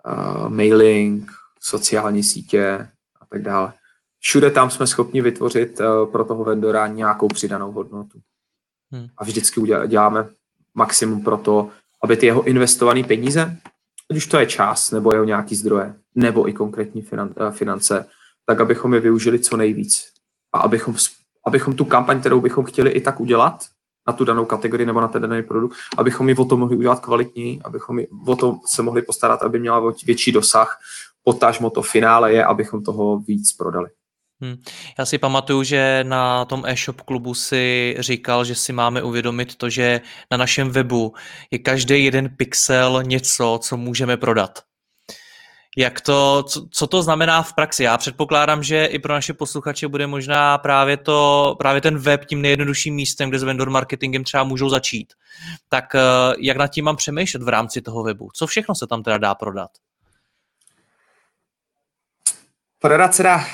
[0.05, 2.89] uh, mailing, sociální sítě
[3.21, 3.73] a tak dále.
[4.19, 8.19] Všude tam jsme schopni vytvořit uh, pro toho vendora nějakou přidanou hodnotu.
[8.91, 9.07] Hmm.
[9.17, 10.29] A vždycky děláme
[10.73, 11.69] maximum pro to,
[12.03, 13.57] aby ty jeho investované peníze,
[14.11, 18.05] ať už to je čas, nebo jeho nějaký zdroje, nebo i konkrétní eh, finance,
[18.45, 20.13] tak abychom je využili co nejvíc.
[20.53, 20.95] A abychom,
[21.45, 23.65] abychom tu kampaň, kterou bychom chtěli i tak udělat,
[24.07, 26.99] na tu danou kategorii nebo na ten daný produkt, abychom ji o to mohli udělat
[26.99, 30.79] kvalitní, abychom ji o to se mohli postarat, aby měla větší dosah.
[31.23, 33.89] Potažmo to finále je, abychom toho víc prodali.
[34.41, 34.55] Hmm.
[34.99, 39.69] Já si pamatuju, že na tom e-shop klubu si říkal, že si máme uvědomit to,
[39.69, 41.13] že na našem webu
[41.51, 44.59] je každý jeden pixel něco, co můžeme prodat.
[45.77, 47.83] Jak to, co, to znamená v praxi?
[47.83, 52.41] Já předpokládám, že i pro naše posluchače bude možná právě, to, právě ten web tím
[52.41, 55.13] nejjednodušším místem, kde s vendor marketingem třeba můžou začít.
[55.69, 55.99] Tak eh,
[56.39, 58.29] jak nad tím mám přemýšlet v rámci toho webu?
[58.33, 59.69] Co všechno se tam teda dá prodat?
[62.79, 63.45] Prodat se dá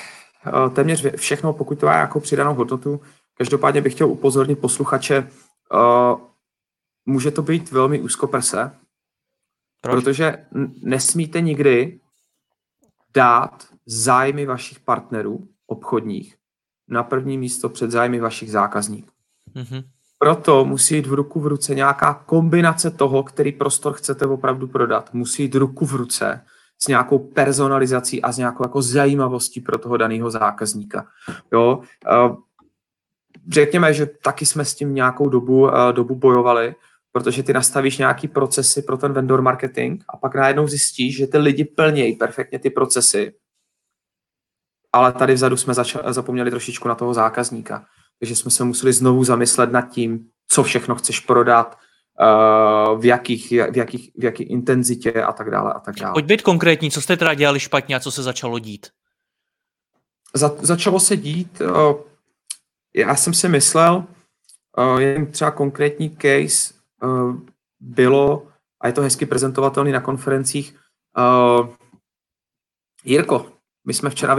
[0.73, 3.01] téměř všechno, pokud to má nějakou přidanou hodnotu.
[3.37, 6.15] Každopádně bych chtěl upozornit posluchače, eh,
[7.05, 8.71] může to být velmi úzkoprse,
[9.81, 9.93] Proč?
[10.03, 10.45] protože
[10.83, 11.99] nesmíte nikdy
[13.13, 16.35] dát zájmy vašich partnerů obchodních
[16.87, 19.11] na první místo před zájmy vašich zákazníků.
[19.55, 19.83] Mm-hmm.
[20.19, 25.13] Proto musí jít v ruku v ruce nějaká kombinace toho, který prostor chcete opravdu prodat.
[25.13, 26.45] Musí jít ruku v ruce
[26.83, 31.07] s nějakou personalizací a s nějakou jako zajímavostí pro toho daného zákazníka.
[31.53, 31.81] Jo?
[33.51, 36.75] Řekněme, že taky jsme s tím nějakou dobu, dobu bojovali,
[37.11, 41.37] protože ty nastavíš nějaký procesy pro ten vendor marketing a pak najednou zjistíš, že ty
[41.37, 43.33] lidi plnějí perfektně ty procesy,
[44.93, 47.85] ale tady vzadu jsme začali, zapomněli trošičku na toho zákazníka.
[48.19, 51.77] Takže jsme se museli znovu zamyslet nad tím, co všechno chceš prodat,
[52.97, 56.13] v, jakých, v, jakých, v jaký intenzitě a tak dále a tak dále.
[56.13, 58.87] Pojď být konkrétní, co jste teda dělali špatně a co se začalo dít?
[60.33, 61.95] Za, začalo se dít, uh,
[62.95, 64.03] já jsem si myslel,
[64.77, 66.73] uh, jen třeba konkrétní case,
[67.79, 68.47] bylo,
[68.81, 70.75] a je to hezky prezentovatelný na konferencích,
[73.03, 73.51] Jirko,
[73.85, 74.37] my jsme včera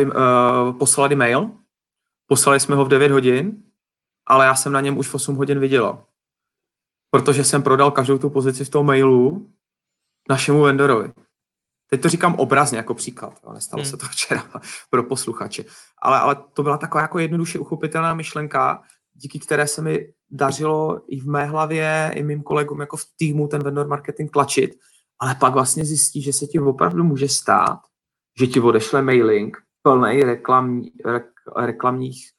[0.79, 1.51] poslali mail,
[2.27, 3.63] poslali jsme ho v 9 hodin,
[4.27, 5.99] ale já jsem na něm už v 8 hodin viděl.
[7.11, 9.51] Protože jsem prodal každou tu pozici v tom mailu
[10.29, 11.13] našemu vendorovi.
[11.91, 13.91] Teď to říkám obrazně jako příklad, ale nestalo hmm.
[13.91, 14.45] se to včera
[14.91, 15.65] pro posluchače.
[16.03, 18.83] Ale, ale to byla taková jako jednoduše uchopitelná myšlenka,
[19.15, 23.49] díky které se mi dařilo i v mé hlavě, i mým kolegům jako v týmu
[23.49, 24.71] ten vendor marketing tlačit,
[25.19, 27.79] ale pak vlastně zjistí, že se ti opravdu může stát,
[28.41, 32.31] že ti odešle mailing plný reklamní, rek, reklamních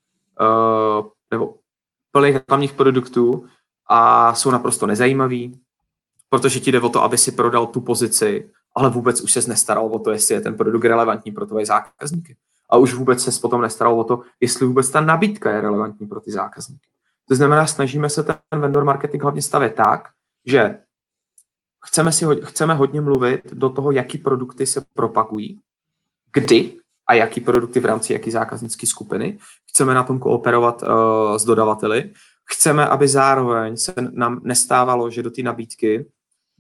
[0.41, 1.56] uh, nebo
[2.12, 3.47] plných reklamních produktů
[3.89, 5.60] a jsou naprosto nezajímavý,
[6.30, 9.86] protože ti jde o to, aby si prodal tu pozici, ale vůbec už se nestaral
[9.86, 12.36] o to, jestli je ten produkt relevantní pro tvoje zákazníky.
[12.69, 16.19] A už vůbec se potom nestaral o to, jestli vůbec ta nabídka je relevantní pro
[16.19, 16.88] ty zákazníky.
[17.28, 20.10] To znamená, snažíme se ten vendor marketing hlavně stavět tak,
[20.45, 20.80] že
[21.86, 25.60] chceme, si, chceme hodně mluvit do toho, jaký produkty se propagují,
[26.34, 29.38] kdy a jaký produkty v rámci jaký zákaznické skupiny.
[29.69, 32.12] Chceme na tom kooperovat uh, s dodavateli.
[32.51, 36.05] Chceme, aby zároveň se nám nestávalo, že do té nabídky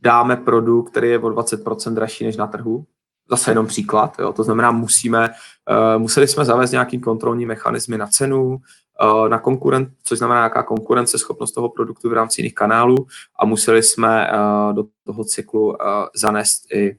[0.01, 2.85] dáme produkt, který je o 20% dražší než na trhu.
[3.29, 4.19] Zase jenom příklad.
[4.19, 4.33] Jo.
[4.33, 9.89] To znamená, musíme, uh, museli jsme zavést nějaký kontrolní mechanismy na cenu, uh, na konkurent,
[10.03, 13.07] což znamená nějaká konkurenceschopnost toho produktu v rámci jiných kanálů
[13.39, 15.75] a museli jsme uh, do toho cyklu uh,
[16.15, 16.97] zanést i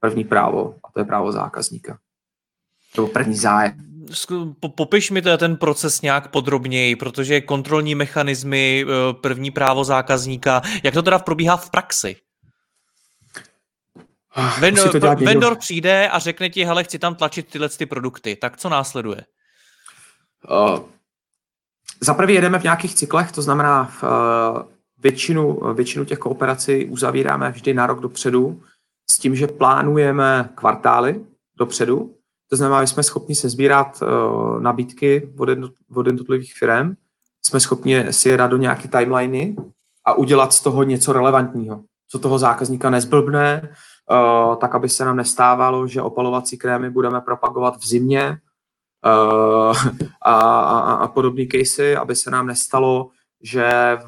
[0.00, 1.98] první právo, a to je právo zákazníka.
[2.96, 3.95] Nebo první zájem.
[4.74, 10.94] Popiš mi to ten proces nějak podrobněji, protože kontrolní mechanismy, eh, první právo zákazníka, jak
[10.94, 12.16] to teda probíhá v praxi?
[14.38, 18.56] Ah, vendor, vendor přijde a řekne ti, hele, chci tam tlačit tyhle ty produkty, tak
[18.56, 19.24] co následuje?
[20.50, 20.80] Uh,
[22.00, 24.62] za prvý jedeme v nějakých cyklech, to znamená v, uh,
[24.98, 28.62] většinu, většinu těch kooperací uzavíráme vždy na rok dopředu,
[29.10, 31.20] s tím, že plánujeme kvartály
[31.58, 32.15] dopředu.
[32.50, 35.48] To znamená, že jsme schopni se sbírat uh, nabídky od,
[35.94, 36.94] od jednotlivých firm,
[37.42, 39.56] jsme schopni si je dát do nějaké timeliny
[40.04, 43.68] a udělat z toho něco relevantního, co toho zákazníka nezblbne,
[44.10, 48.38] uh, tak aby se nám nestávalo, že opalovací krémy budeme propagovat v zimě
[49.06, 49.76] uh,
[50.22, 53.10] a, a, a podobné casey, aby se nám nestalo,
[53.42, 53.98] že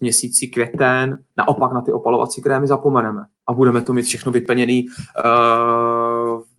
[0.00, 6.09] měsíci květen naopak na ty opalovací krémy zapomeneme a budeme to mít všechno vyplněný uh,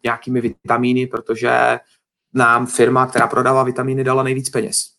[0.04, 1.80] nějakými vitamíny, protože
[2.34, 4.92] nám firma, která prodává vitamíny, dala nejvíc peněz.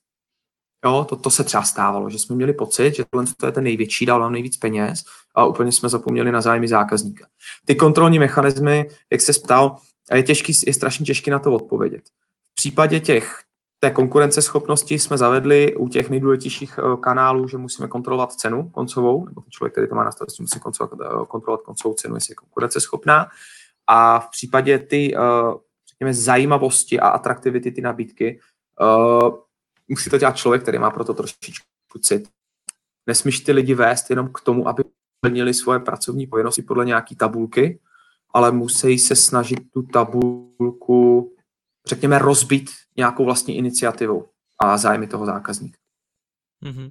[0.85, 3.65] Jo, to, to se třeba stávalo, že jsme měli pocit, že tohle to je ten
[3.65, 7.27] největší, dal nám nejvíc peněz a úplně jsme zapomněli na zájmy zákazníka.
[7.65, 9.77] Ty kontrolní mechanismy, jak se ptal,
[10.15, 12.03] je, těžký, je strašně těžké na to odpovědět.
[12.53, 13.43] V případě těch
[13.79, 19.41] té konkurenceschopnosti jsme zavedli u těch nejdůležitějších eh, kanálů, že musíme kontrolovat cenu koncovou, nebo
[19.41, 23.29] ten člověk, který to má na starosti, musí eh, kontrolovat koncovou cenu, jestli je konkurenceschopná.
[23.87, 25.21] A v případě ty, eh,
[25.89, 28.41] řekněme, zajímavosti a atraktivity ty nabídky,
[29.89, 32.29] musí to dělat člověk, který má pro to trošičku cit.
[33.07, 34.85] Nesmíš ty lidi vést jenom k tomu, aby
[35.21, 37.81] plnili svoje pracovní povinnosti podle nějaký tabulky,
[38.35, 41.33] ale musí se snažit tu tabulku,
[41.87, 45.79] řekněme, rozbít nějakou vlastní iniciativou a zájmy toho zákazníka.
[46.65, 46.91] Mm-hmm.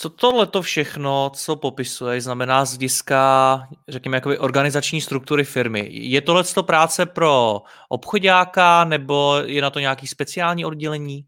[0.00, 5.88] Co tohle to všechno, co popisuje, znamená z hlediska, řekněme, jakoby organizační struktury firmy?
[5.90, 11.26] Je tohle to práce pro obchodáka nebo je na to nějaký speciální oddělení?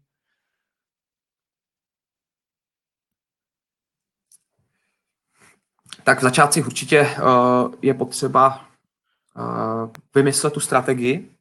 [6.03, 8.65] Tak v začátcích určitě uh, je potřeba
[9.35, 11.32] uh, vymyslet tu strategii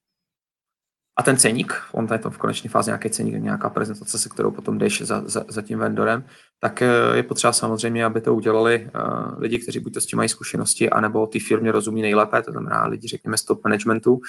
[1.16, 4.50] a ten ceník, on je to v konečné fázi nějaký ceník, nějaká prezentace, se kterou
[4.50, 6.24] potom jdeš za, za, za tím vendorem,
[6.60, 10.16] tak eh, je potřeba samozřejmě, aby to udělali uh, lidi, kteří buď to s tím
[10.16, 14.20] mají zkušenosti, anebo ty firmě rozumí nejlépe, to znamená lidi, řekněme, z top managementu.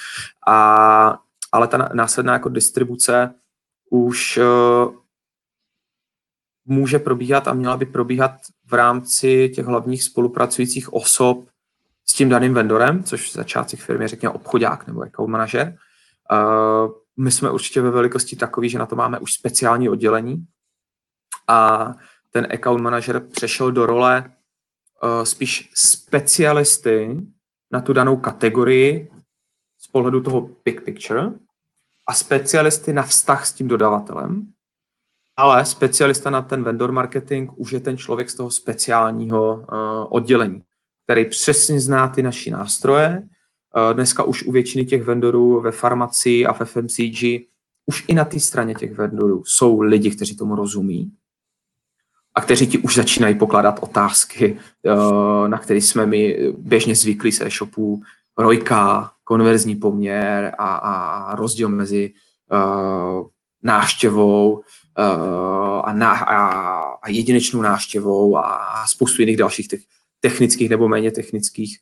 [0.48, 1.20] A,
[1.52, 3.34] ale ta následná jako distribuce
[3.90, 4.94] už uh,
[6.66, 8.32] může probíhat a měla by probíhat
[8.66, 11.48] v rámci těch hlavních spolupracujících osob
[12.06, 15.78] s tím daným vendorem, což v začátcích firmy je řekněme obchodák nebo account manažer.
[17.18, 20.46] My jsme určitě ve velikosti takový, že na to máme už speciální oddělení
[21.48, 21.92] a
[22.32, 24.34] ten account manažer přešel do role
[25.04, 27.18] uh, spíš specialisty
[27.72, 29.12] na tu danou kategorii
[29.78, 31.32] z pohledu toho big picture
[32.08, 34.54] a specialisty na vztah s tím dodavatelem
[35.38, 39.66] ale specialista na ten vendor marketing už je ten člověk z toho speciálního uh,
[40.10, 40.64] oddělení,
[41.04, 43.28] který přesně zná ty naši nástroje.
[43.78, 47.24] Uh, dneska už u většiny těch vendorů ve farmacii a v FMCG,
[47.86, 51.12] už i na té straně těch vendorů jsou lidi, kteří tomu rozumí
[52.36, 57.46] a kteří ti už začínají pokládat otázky, uh, na které jsme my běžně zvyklí se
[57.46, 58.02] e-shopů,
[58.38, 62.14] rojka, konverzní poměr a, a rozdíl mezi
[62.52, 63.28] uh,
[63.64, 64.64] návštěvou uh,
[65.84, 66.38] a, na, a,
[66.94, 69.82] a jedinečnou návštěvou a spoustu jiných dalších těch
[70.20, 71.78] technických nebo méně technických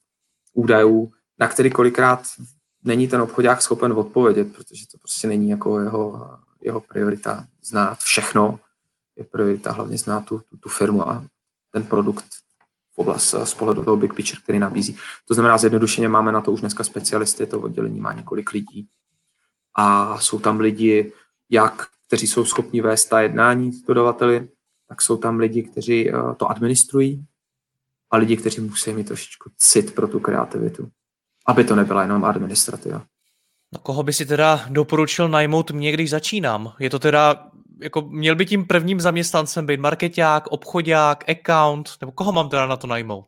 [0.53, 2.23] údajů, na který kolikrát
[2.83, 6.29] není ten obchodák schopen odpovědět, protože to prostě není jako jeho,
[6.61, 8.59] jeho priorita znát všechno.
[9.15, 11.25] Je priorita hlavně znát tu, tu, tu firmu a
[11.71, 12.25] ten produkt
[12.93, 14.97] v oblast z pohledu toho big picture, který nabízí.
[15.25, 18.87] To znamená, zjednodušeně máme na to už dneska specialisty, to oddělení má několik lidí
[19.75, 21.13] a jsou tam lidi,
[21.49, 24.49] jak kteří jsou schopni vést ta jednání s dodavateli,
[24.87, 27.25] tak jsou tam lidi, kteří eh, to administrují
[28.11, 30.91] a lidi, kteří musí mít trošičku cit pro tu kreativitu,
[31.47, 33.01] aby to nebyla jenom administrativa.
[33.73, 36.73] No koho by si teda doporučil najmout mě, když začínám?
[36.79, 37.47] Je to teda,
[37.81, 42.77] jako měl by tím prvním zaměstnancem být marketák, obchodák, account, nebo koho mám teda na
[42.77, 43.27] to najmout?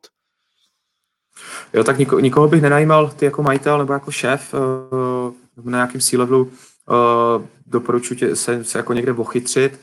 [1.74, 5.34] Jo, tak niko, nikoho bych nenajímal ty jako majitel nebo jako šéf uh,
[5.66, 6.44] na nějakém C-levelu.
[6.44, 9.80] Uh, doporučuji tě se, se jako někde ochytřit,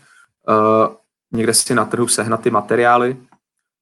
[0.49, 0.95] uh,
[1.33, 3.16] někde si na trhu sehnat ty materiály.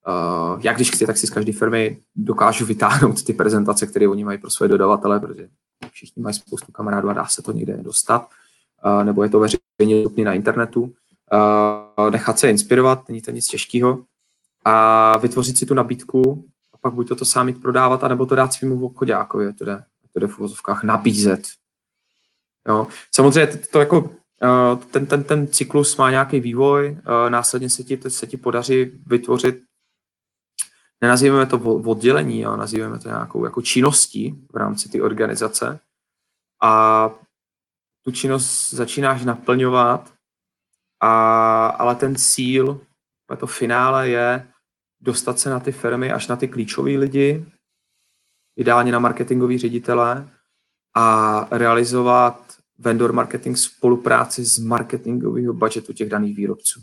[0.09, 4.25] Uh, já když chci, tak si z každé firmy dokážu vytáhnout ty prezentace, které oni
[4.25, 5.49] mají pro své dodavatele, protože
[5.93, 8.29] všichni mají spoustu kamarádů a dá se to někde dostat,
[8.85, 10.83] uh, nebo je to veřejně dostupné na internetu.
[10.83, 14.05] Uh, nechat se inspirovat, není to nic těžkého
[14.65, 16.45] a vytvořit si tu nabídku
[16.75, 19.85] a pak buď to, to sám jít prodávat, anebo to dát svým obchodákovi, to jde,
[20.13, 21.41] to jde v uvozovkách nabízet
[22.69, 22.87] Jo.
[23.15, 24.11] Samozřejmě to, to jako
[24.43, 28.91] eh, ten, ten, ten cyklus má nějaký vývoj, eh, následně se ti, se ti podaří
[29.07, 29.63] vytvořit,
[31.01, 35.81] nenazýváme to oddělení, jo, nazýváme to nějakou jako činností v rámci té organizace
[36.63, 37.11] a
[38.05, 40.13] tu činnost začínáš naplňovat,
[41.01, 42.81] a, ale ten cíl,
[43.39, 44.53] to finále je
[45.01, 47.47] dostat se na ty firmy až na ty klíčové lidi,
[48.57, 50.31] ideálně na marketingový ředitele
[50.95, 56.83] a realizovat vendor marketing spolupráci s marketingového budgetu těch daných výrobců.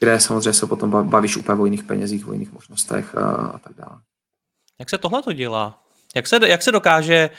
[0.00, 3.72] Kde samozřejmě se potom bavíš úplně o jiných penězích, o jiných možnostech a, a tak
[3.76, 4.00] dále.
[4.78, 5.82] Jak se tohle to dělá?
[6.16, 7.30] Jak se, jak se dokáže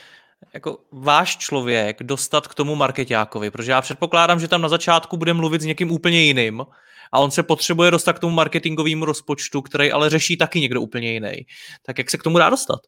[0.53, 3.51] jako váš člověk dostat k tomu marketákovi?
[3.51, 6.65] Protože já předpokládám, že tam na začátku bude mluvit s někým úplně jiným
[7.11, 11.13] a on se potřebuje dostat k tomu marketingovému rozpočtu, který ale řeší taky někdo úplně
[11.13, 11.45] jiný.
[11.85, 12.79] Tak jak se k tomu dá dostat?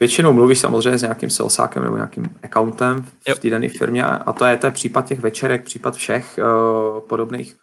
[0.00, 4.44] Většinou mluvíš samozřejmě s nějakým salesákem nebo nějakým accountem v té dané firmě a to
[4.44, 7.56] je, je případ těch večerek, případ všech uh, podobných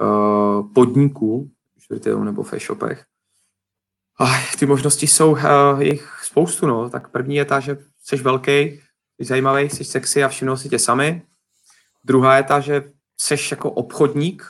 [0.00, 1.50] uh, podniků,
[2.24, 3.04] nebo v e-shopech.
[4.20, 4.26] A
[4.58, 6.90] ty možnosti jsou uh, jich spoustu, no.
[6.90, 10.78] Tak první je ta, že jsi velký, jsi zajímavý, jsi sexy a všimnou si tě
[10.78, 11.22] sami.
[12.04, 14.44] Druhá je ta, že jsi jako obchodník,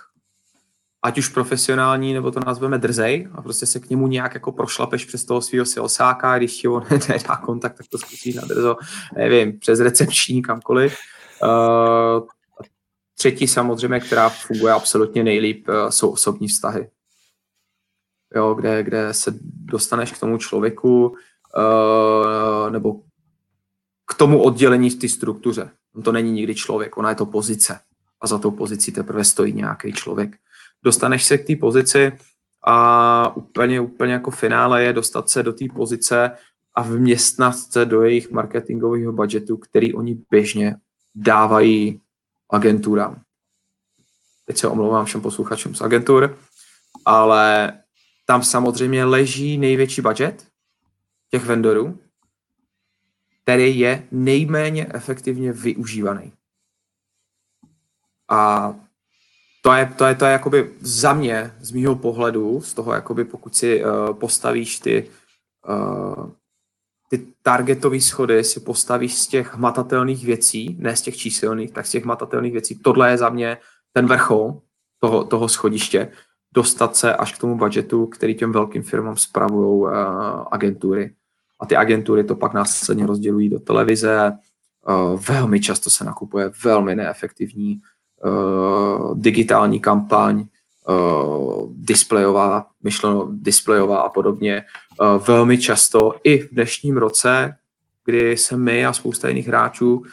[1.02, 5.04] ať už profesionální, nebo to nazveme drzej a prostě se k němu nějak jako prošlapeš
[5.04, 8.76] přes toho svého salesáka, když ti on nedá kontakt, tak to zkusíš na drzo,
[9.16, 10.96] nevím, přes recepční, kamkoliv.
[11.42, 12.26] Uh,
[13.18, 16.90] třetí samozřejmě, která funguje absolutně nejlíp, uh, jsou osobní vztahy.
[18.34, 23.00] Jo, kde, kde se dostaneš k tomu člověku uh, nebo
[24.06, 25.70] k tomu oddělení v té struktuře.
[25.94, 27.80] On to není nikdy člověk, ona je to pozice.
[28.20, 30.36] A za tou pozicí teprve stojí nějaký člověk
[30.84, 32.12] dostaneš se k té pozici
[32.66, 36.30] a úplně, úplně jako finále je dostat se do té pozice
[36.74, 40.76] a vměstnat se do jejich marketingového budgetu, který oni běžně
[41.14, 42.00] dávají
[42.50, 43.22] agenturám.
[44.44, 46.38] Teď se omlouvám všem posluchačům z agentur,
[47.04, 47.72] ale
[48.26, 50.46] tam samozřejmě leží největší budget
[51.30, 51.98] těch vendorů,
[53.42, 56.32] který je nejméně efektivně využívaný.
[58.30, 58.74] A
[59.62, 63.24] to je, to je, to je jakoby za mě, z mýho pohledu, z toho jakoby
[63.24, 65.10] pokud si uh, postavíš ty,
[65.68, 66.30] uh,
[67.08, 71.90] ty targetové schody, si postavíš z těch hmatatelných věcí, ne z těch číselných, tak z
[71.90, 72.78] těch hmatatelných věcí.
[72.84, 73.58] Tohle je za mě
[73.92, 74.60] ten vrchol
[75.00, 76.12] toho, toho schodiště,
[76.54, 79.90] dostat se až k tomu budgetu, který těm velkým firmám spravují uh,
[80.50, 81.14] agentury.
[81.60, 84.32] A ty agentury to pak následně rozdělují do televize.
[84.88, 87.80] Uh, velmi často se nakupuje velmi neefektivní
[88.24, 90.44] uh, digitální kampaň,
[90.88, 94.64] uh, displejová, myšleno displejová a podobně.
[95.00, 97.56] Uh, velmi často i v dnešním roce,
[98.04, 100.04] kdy se my a spousta jiných hráčů uh,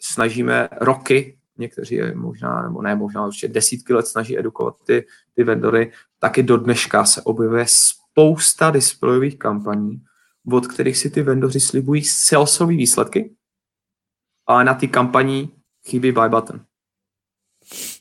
[0.00, 5.44] snažíme roky, někteří je možná, nebo ne možná, určitě desítky let snaží edukovat ty, ty
[5.44, 10.02] vendory, taky do dneška se objevuje spousta displejových kampaní,
[10.52, 13.34] od kterých si ty vendoři slibují salesové výsledky,
[14.46, 15.52] ale na ty kampaní
[15.86, 16.60] chybí buy button.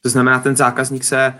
[0.07, 1.33] To znamená, ten zákazník se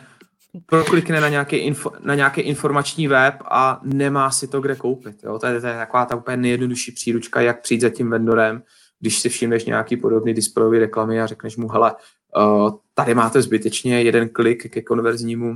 [0.65, 5.23] proklikne na nějaký, info, na nějaký informační web a nemá si to kde koupit.
[5.23, 5.39] Jo?
[5.39, 8.63] To, je, to je taková ta úplně nejjednodušší příručka, jak přijít za tím vendorem,
[8.99, 11.95] když si všimneš nějaký podobný displejový reklamy a řekneš mu, hele,
[12.37, 15.55] uh, tady máte zbytečně jeden klik ke konverznímu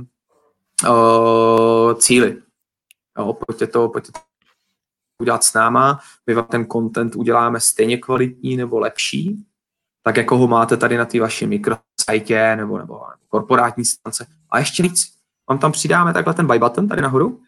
[0.88, 2.36] uh, cíli.
[3.18, 4.20] Jo, pojďte to, pojďte to
[5.18, 9.44] udělat s náma, my vám ten content uděláme stejně kvalitní nebo lepší,
[10.02, 11.46] tak jako ho máte tady na té vaší
[12.02, 14.26] mikrosajtě nebo, nebo korporátní stance.
[14.50, 15.12] A ještě víc,
[15.48, 17.40] vám tam přidáme takhle ten buy button tady nahoru,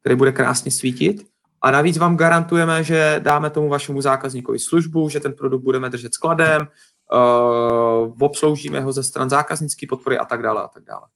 [0.00, 1.26] který bude krásně svítit
[1.62, 6.14] a navíc vám garantujeme, že dáme tomu vašemu zákazníkovi službu, že ten produkt budeme držet
[6.14, 6.68] skladem,
[7.12, 11.06] uh, obsloužíme ho ze stran zákaznické podpory a tak dále a tak dále.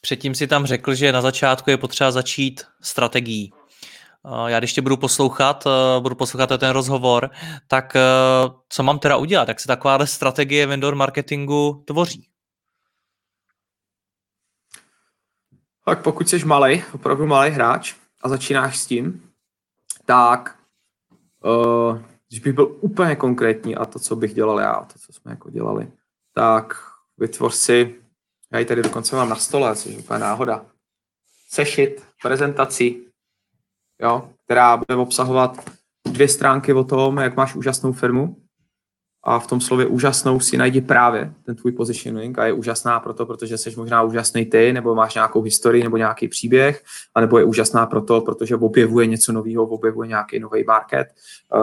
[0.00, 3.52] Předtím si tam řekl, že na začátku je potřeba začít strategií.
[4.46, 7.30] Já když tě budu poslouchat, eh, budu poslouchat ten rozhovor,
[7.68, 8.00] tak eh,
[8.68, 9.48] co mám teda udělat?
[9.48, 12.28] Jak se taková strategie vendor marketingu tvoří?
[15.84, 19.30] Tak pokud jsi malý, opravdu malý hráč a začínáš s tím,
[20.04, 20.58] tak
[21.44, 21.98] uh,
[22.28, 25.50] když bych byl úplně konkrétní a to, co bych dělal já, to, co jsme jako
[25.50, 25.92] dělali,
[26.34, 26.74] tak
[27.18, 27.94] vytvoř si,
[28.52, 30.66] já ji tady dokonce mám na stole, což je úplně náhoda,
[31.48, 33.04] sešit, prezentaci,
[34.02, 35.70] jo, která bude obsahovat
[36.04, 38.36] dvě stránky o tom, jak máš úžasnou firmu
[39.26, 43.26] a v tom slově úžasnou si najdi právě ten tvůj positioning a je úžasná proto,
[43.26, 46.84] protože jsi možná úžasný ty, nebo máš nějakou historii nebo nějaký příběh,
[47.14, 51.06] anebo je úžasná proto, protože objevuje něco nového, objevuje nějaký nový market,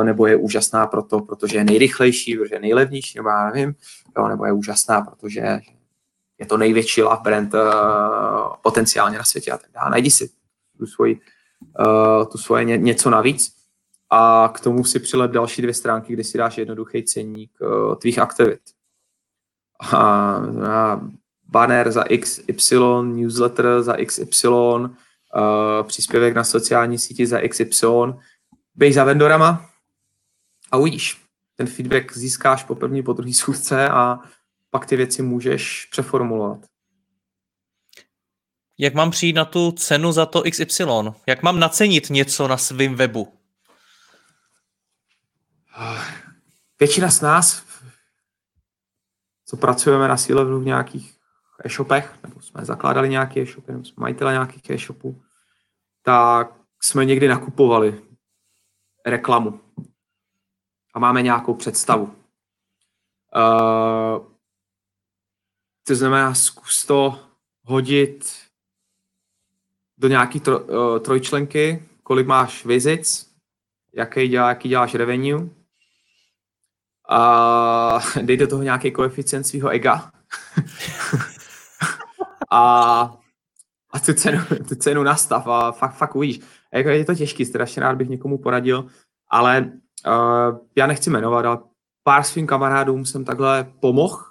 [0.04, 3.76] nebo je úžasná proto, protože je nejrychlejší, protože je nejlevnější, nebo já nevím,
[4.18, 5.60] jo, nebo je úžasná, protože
[6.40, 7.60] je to největší love brand uh,
[8.62, 9.92] potenciálně na světě a tak dále.
[9.92, 10.30] Najdi si
[10.78, 11.20] tu svoji
[11.80, 13.56] uh, tu svoje ně, něco navíc
[14.10, 18.20] a k tomu si přilep další dvě stránky, kde si dáš jednoduchý ceník uh, tvých
[18.20, 18.62] aktivit.
[19.94, 21.02] A, a
[21.50, 24.88] banner za XY, newsletter za XY, uh,
[25.84, 27.88] příspěvek na sociální síti za XY,
[28.76, 29.70] běž za vendorama
[30.72, 31.22] a uvidíš.
[31.56, 34.20] Ten feedback získáš po první, po druhý schůzce a
[34.70, 36.71] pak ty věci můžeš přeformulovat.
[38.82, 40.84] Jak mám přijít na tu cenu za to XY?
[41.28, 43.38] Jak mám nacenit něco na svém webu?
[46.80, 47.66] Většina z nás,
[49.46, 51.18] co pracujeme na síle v nějakých
[51.66, 55.24] e-shopech, nebo jsme zakládali nějaké e-shopy, nebo jsme majitele nějakých e-shopů,
[56.02, 58.02] tak jsme někdy nakupovali
[59.06, 59.62] reklamu
[60.94, 62.16] a máme nějakou představu.
[63.36, 64.26] Uh,
[65.88, 67.20] to znamená, zkus to
[67.64, 68.51] hodit
[70.02, 73.32] do nějaký tro, uh, trojčlenky, kolik máš vizic,
[73.95, 75.49] jaký, dělá, jaký děláš revenue
[77.10, 80.12] a dej do toho nějaký koeficient svého ega
[82.52, 82.62] a,
[83.93, 84.39] a tu, cenu,
[84.70, 86.39] tu cenu nastav a fakt, fakt uvidíš.
[86.74, 88.86] Jako je to těžký, strašně rád bych někomu poradil,
[89.30, 89.72] ale
[90.08, 91.60] uh, já nechci jmenovat, ale
[92.04, 94.24] pár svým kamarádům jsem takhle pomohl,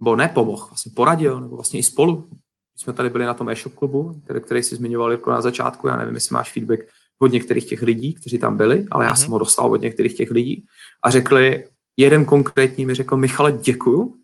[0.00, 2.30] nebo nepomohl, vlastně poradil, nebo vlastně i spolu.
[2.78, 5.88] My jsme tady byli na tom e-shop klubu, který, který jsi zmiňoval jako na začátku,
[5.88, 6.80] já nevím, jestli máš feedback
[7.18, 9.16] od některých těch lidí, kteří tam byli, ale já mm-hmm.
[9.16, 10.66] jsem ho dostal od některých těch lidí
[11.02, 14.14] a řekli, jeden konkrétní mi řekl, Michale, děkuju,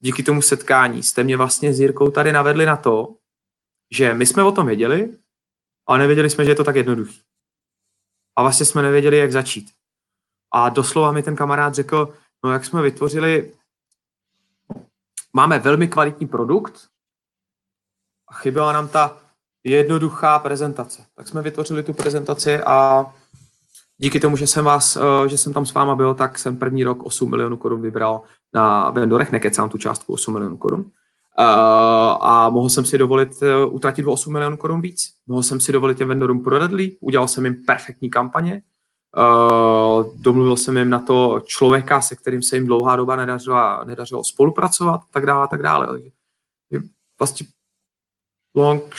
[0.00, 3.16] díky tomu setkání jste mě vlastně s Jirkou tady navedli na to,
[3.90, 5.16] že my jsme o tom věděli,
[5.86, 7.20] ale nevěděli jsme, že je to tak jednoduchý.
[8.36, 9.70] A vlastně jsme nevěděli, jak začít.
[10.52, 13.52] A doslova mi ten kamarád řekl, no jak jsme vytvořili,
[15.32, 16.93] máme velmi kvalitní produkt
[18.34, 19.16] chyběla nám ta
[19.64, 21.02] jednoduchá prezentace.
[21.16, 23.06] Tak jsme vytvořili tu prezentaci a
[23.98, 26.84] díky tomu, že jsem, vás, eh, že jsem tam s váma byl, tak jsem první
[26.84, 28.22] rok 8 milionů korun vybral
[28.54, 30.84] na vendorech, nekecám tu částku 8 milionů korun.
[31.38, 31.46] Uh,
[32.20, 35.10] a mohl jsem si dovolit uh, utratit o 8 milionů korun víc.
[35.26, 38.62] Mohl jsem si dovolit těm vendorům prodat líp, udělal jsem jim perfektní kampaně,
[40.16, 45.00] domluvil jsem jim na to člověka, se kterým se jim dlouhá doba nedařilo, nedařilo spolupracovat,
[45.10, 46.00] tak dále, tak dále.
[47.18, 47.46] Vlastně
[48.54, 48.94] long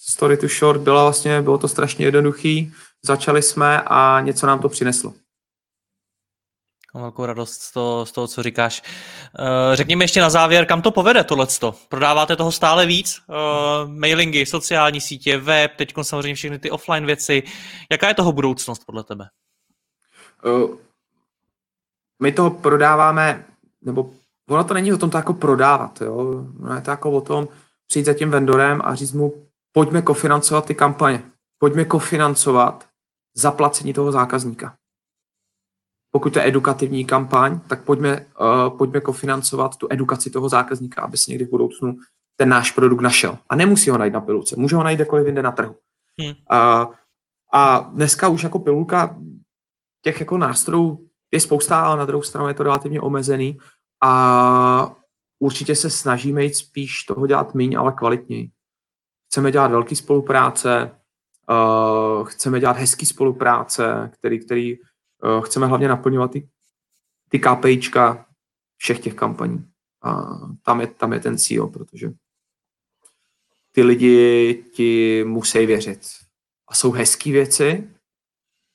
[0.00, 4.68] story to short byla vlastně, bylo to strašně jednoduchý, začali jsme a něco nám to
[4.68, 5.14] přineslo.
[6.94, 8.82] Velkou radost z toho, z toho, co říkáš.
[9.72, 11.74] Řekni mi ještě na závěr, kam to povede tohleto?
[11.88, 13.20] Prodáváte toho stále víc?
[13.28, 17.42] Uh, mailingy, sociální sítě, web, teď samozřejmě všechny ty offline věci.
[17.90, 19.28] Jaká je toho budoucnost podle tebe?
[20.44, 20.76] Uh,
[22.22, 23.44] my to prodáváme,
[23.82, 24.10] nebo
[24.48, 26.14] ono to není o tom to jako prodávat, jo?
[26.62, 27.48] Ono je to jako o tom
[27.86, 31.22] přijít za tím vendorem a říct mu, pojďme kofinancovat ty kampaně.
[31.58, 32.88] Pojďme kofinancovat
[33.36, 34.76] zaplacení toho zákazníka.
[36.10, 41.16] Pokud to je edukativní kampaň, tak pojďme, uh, pojďme kofinancovat tu edukaci toho zákazníka, aby
[41.16, 41.96] si někdy v budoucnu
[42.36, 43.38] ten náš produkt našel.
[43.48, 45.76] A nemusí ho najít na pilulce, může ho najít kdekoliv jinde na trhu.
[46.20, 46.30] Hmm.
[46.30, 46.94] Uh,
[47.52, 49.16] a dneska už jako pilulka
[50.02, 53.58] těch jako nástrojů je spousta, ale na druhou stranu je to relativně omezený
[54.02, 54.96] a
[55.44, 58.50] určitě se snažíme jít spíš toho dělat méně, ale kvalitněji.
[59.26, 61.00] Chceme dělat velké spolupráce,
[61.50, 66.48] uh, chceme dělat hezký spolupráce, který, který uh, chceme hlavně naplňovat ty,
[67.28, 68.26] ty KPIčka
[68.76, 69.70] všech těch kampaní.
[70.02, 70.22] A
[70.62, 72.12] tam je, tam je ten cíl, protože
[73.72, 76.00] ty lidi ti musí věřit.
[76.68, 77.90] A jsou hezké věci,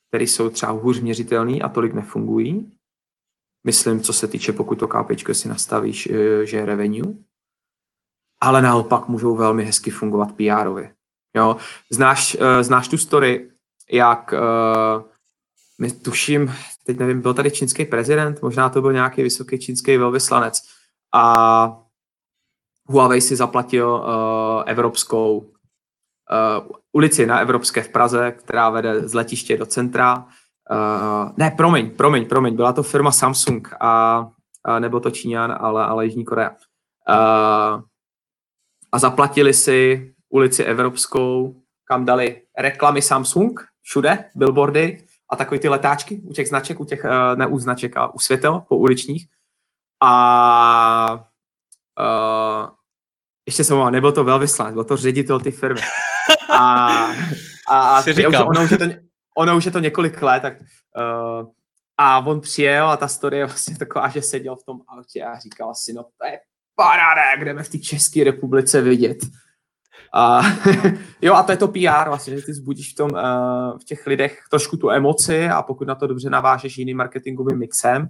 [0.08, 2.72] které jsou třeba hůř měřitelné a tolik nefungují.
[3.66, 7.14] Myslím, co se týče, pokud to KPIčko si nastavíš, eh, že je revenue,
[8.40, 10.92] ale naopak můžou velmi hezky fungovat PR-ově.
[11.36, 11.56] Jo?
[11.90, 13.50] Znáš, uh, znáš tu story,
[13.92, 15.02] jak uh,
[15.78, 16.54] my tuším,
[16.86, 20.62] teď nevím, byl tady čínský prezident, možná to byl nějaký vysoký čínský velvyslanec
[21.14, 21.82] a
[22.88, 25.46] Huawei si zaplatil uh, evropskou uh,
[26.92, 30.26] ulici na Evropské v Praze, která vede z letiště do centra.
[30.70, 34.28] Uh, ne, promiň, promiň, promiň, byla to firma Samsung a,
[34.64, 36.50] a nebo to Číňan, ale, ale Jižní Korea.
[36.50, 37.82] Uh,
[38.92, 46.20] a zaplatili si ulici Evropskou, kam dali reklamy Samsung, všude, billboardy a takové ty letáčky
[46.24, 49.26] u těch značek, u těch, eh, ne u značek, a u světel po uličních.
[50.02, 51.28] A
[52.00, 52.68] uh,
[53.46, 55.80] ještě jsem nebyl to velvyslanec, byl to ředitel ty firmy.
[56.50, 56.86] A,
[57.68, 58.84] a, a je, ono, už je to,
[59.40, 61.48] ono už je to několik let, tak uh,
[61.98, 65.38] a on přijel a ta story je vlastně taková, že seděl v tom autě a
[65.38, 66.40] říkal si, no to je
[66.74, 69.18] paráda, jak jdeme v té České republice vidět.
[70.14, 70.40] A,
[71.22, 74.06] jo, a to je to PR vlastně, že ty zbudíš v, tom, uh, v těch
[74.06, 78.08] lidech trošku tu emoci a pokud na to dobře navážeš jiným marketingovým mixem,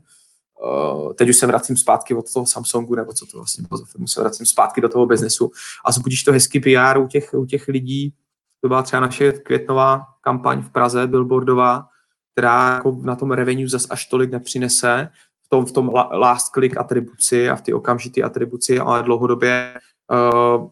[0.65, 3.85] uh, teď už se vracím zpátky od toho Samsungu, nebo co to vlastně bylo za
[3.85, 5.51] firmu, se vracím zpátky do toho biznesu
[5.85, 8.15] a zbudíš to hezký PR u těch, u těch lidí.
[8.61, 11.89] To byla třeba naše květnová kampaň v Praze, billboardová,
[12.33, 15.11] která jako na tom revenue zas až tolik nepřinese,
[15.51, 19.81] tom, v tom last click atribuci a v ty okamžité atribuci, ale dlouhodobě
[20.11, 20.71] uh,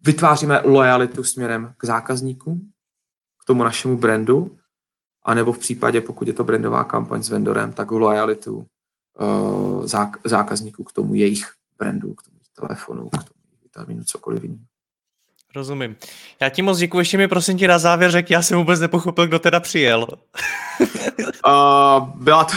[0.00, 2.72] vytváříme lojalitu směrem k zákazníkům,
[3.42, 4.58] k tomu našemu brandu
[5.22, 8.66] A nebo v případě, pokud je to brandová kampaň s vendorem, tak lojalitu
[9.20, 9.86] uh,
[10.24, 14.73] zákazníků k tomu jejich brandu, k tomu telefonu, k tomu vitaminu, cokoliv jiného.
[15.54, 15.96] Rozumím.
[16.40, 19.26] Já ti moc děkuji, ještě mi prosím ti na závěr řek, já jsem vůbec nepochopil,
[19.26, 20.06] kdo teda přijel.
[21.46, 22.56] uh, byla to,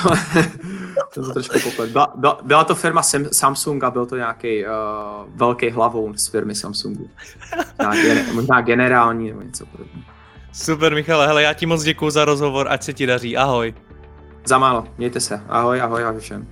[1.13, 1.89] to trošku poplet.
[1.89, 4.71] Byla, byla, byla, to firma Samsung a byl to nějaký uh,
[5.35, 7.09] velký hlavou z firmy Samsungu.
[7.77, 10.01] Možná, možná generální nebo něco podobného.
[10.53, 13.73] Super, Michale, hele, já ti moc děkuji za rozhovor, ať se ti daří, ahoj.
[14.45, 16.47] Za málo, mějte se, ahoj, ahoj, ahoj všem.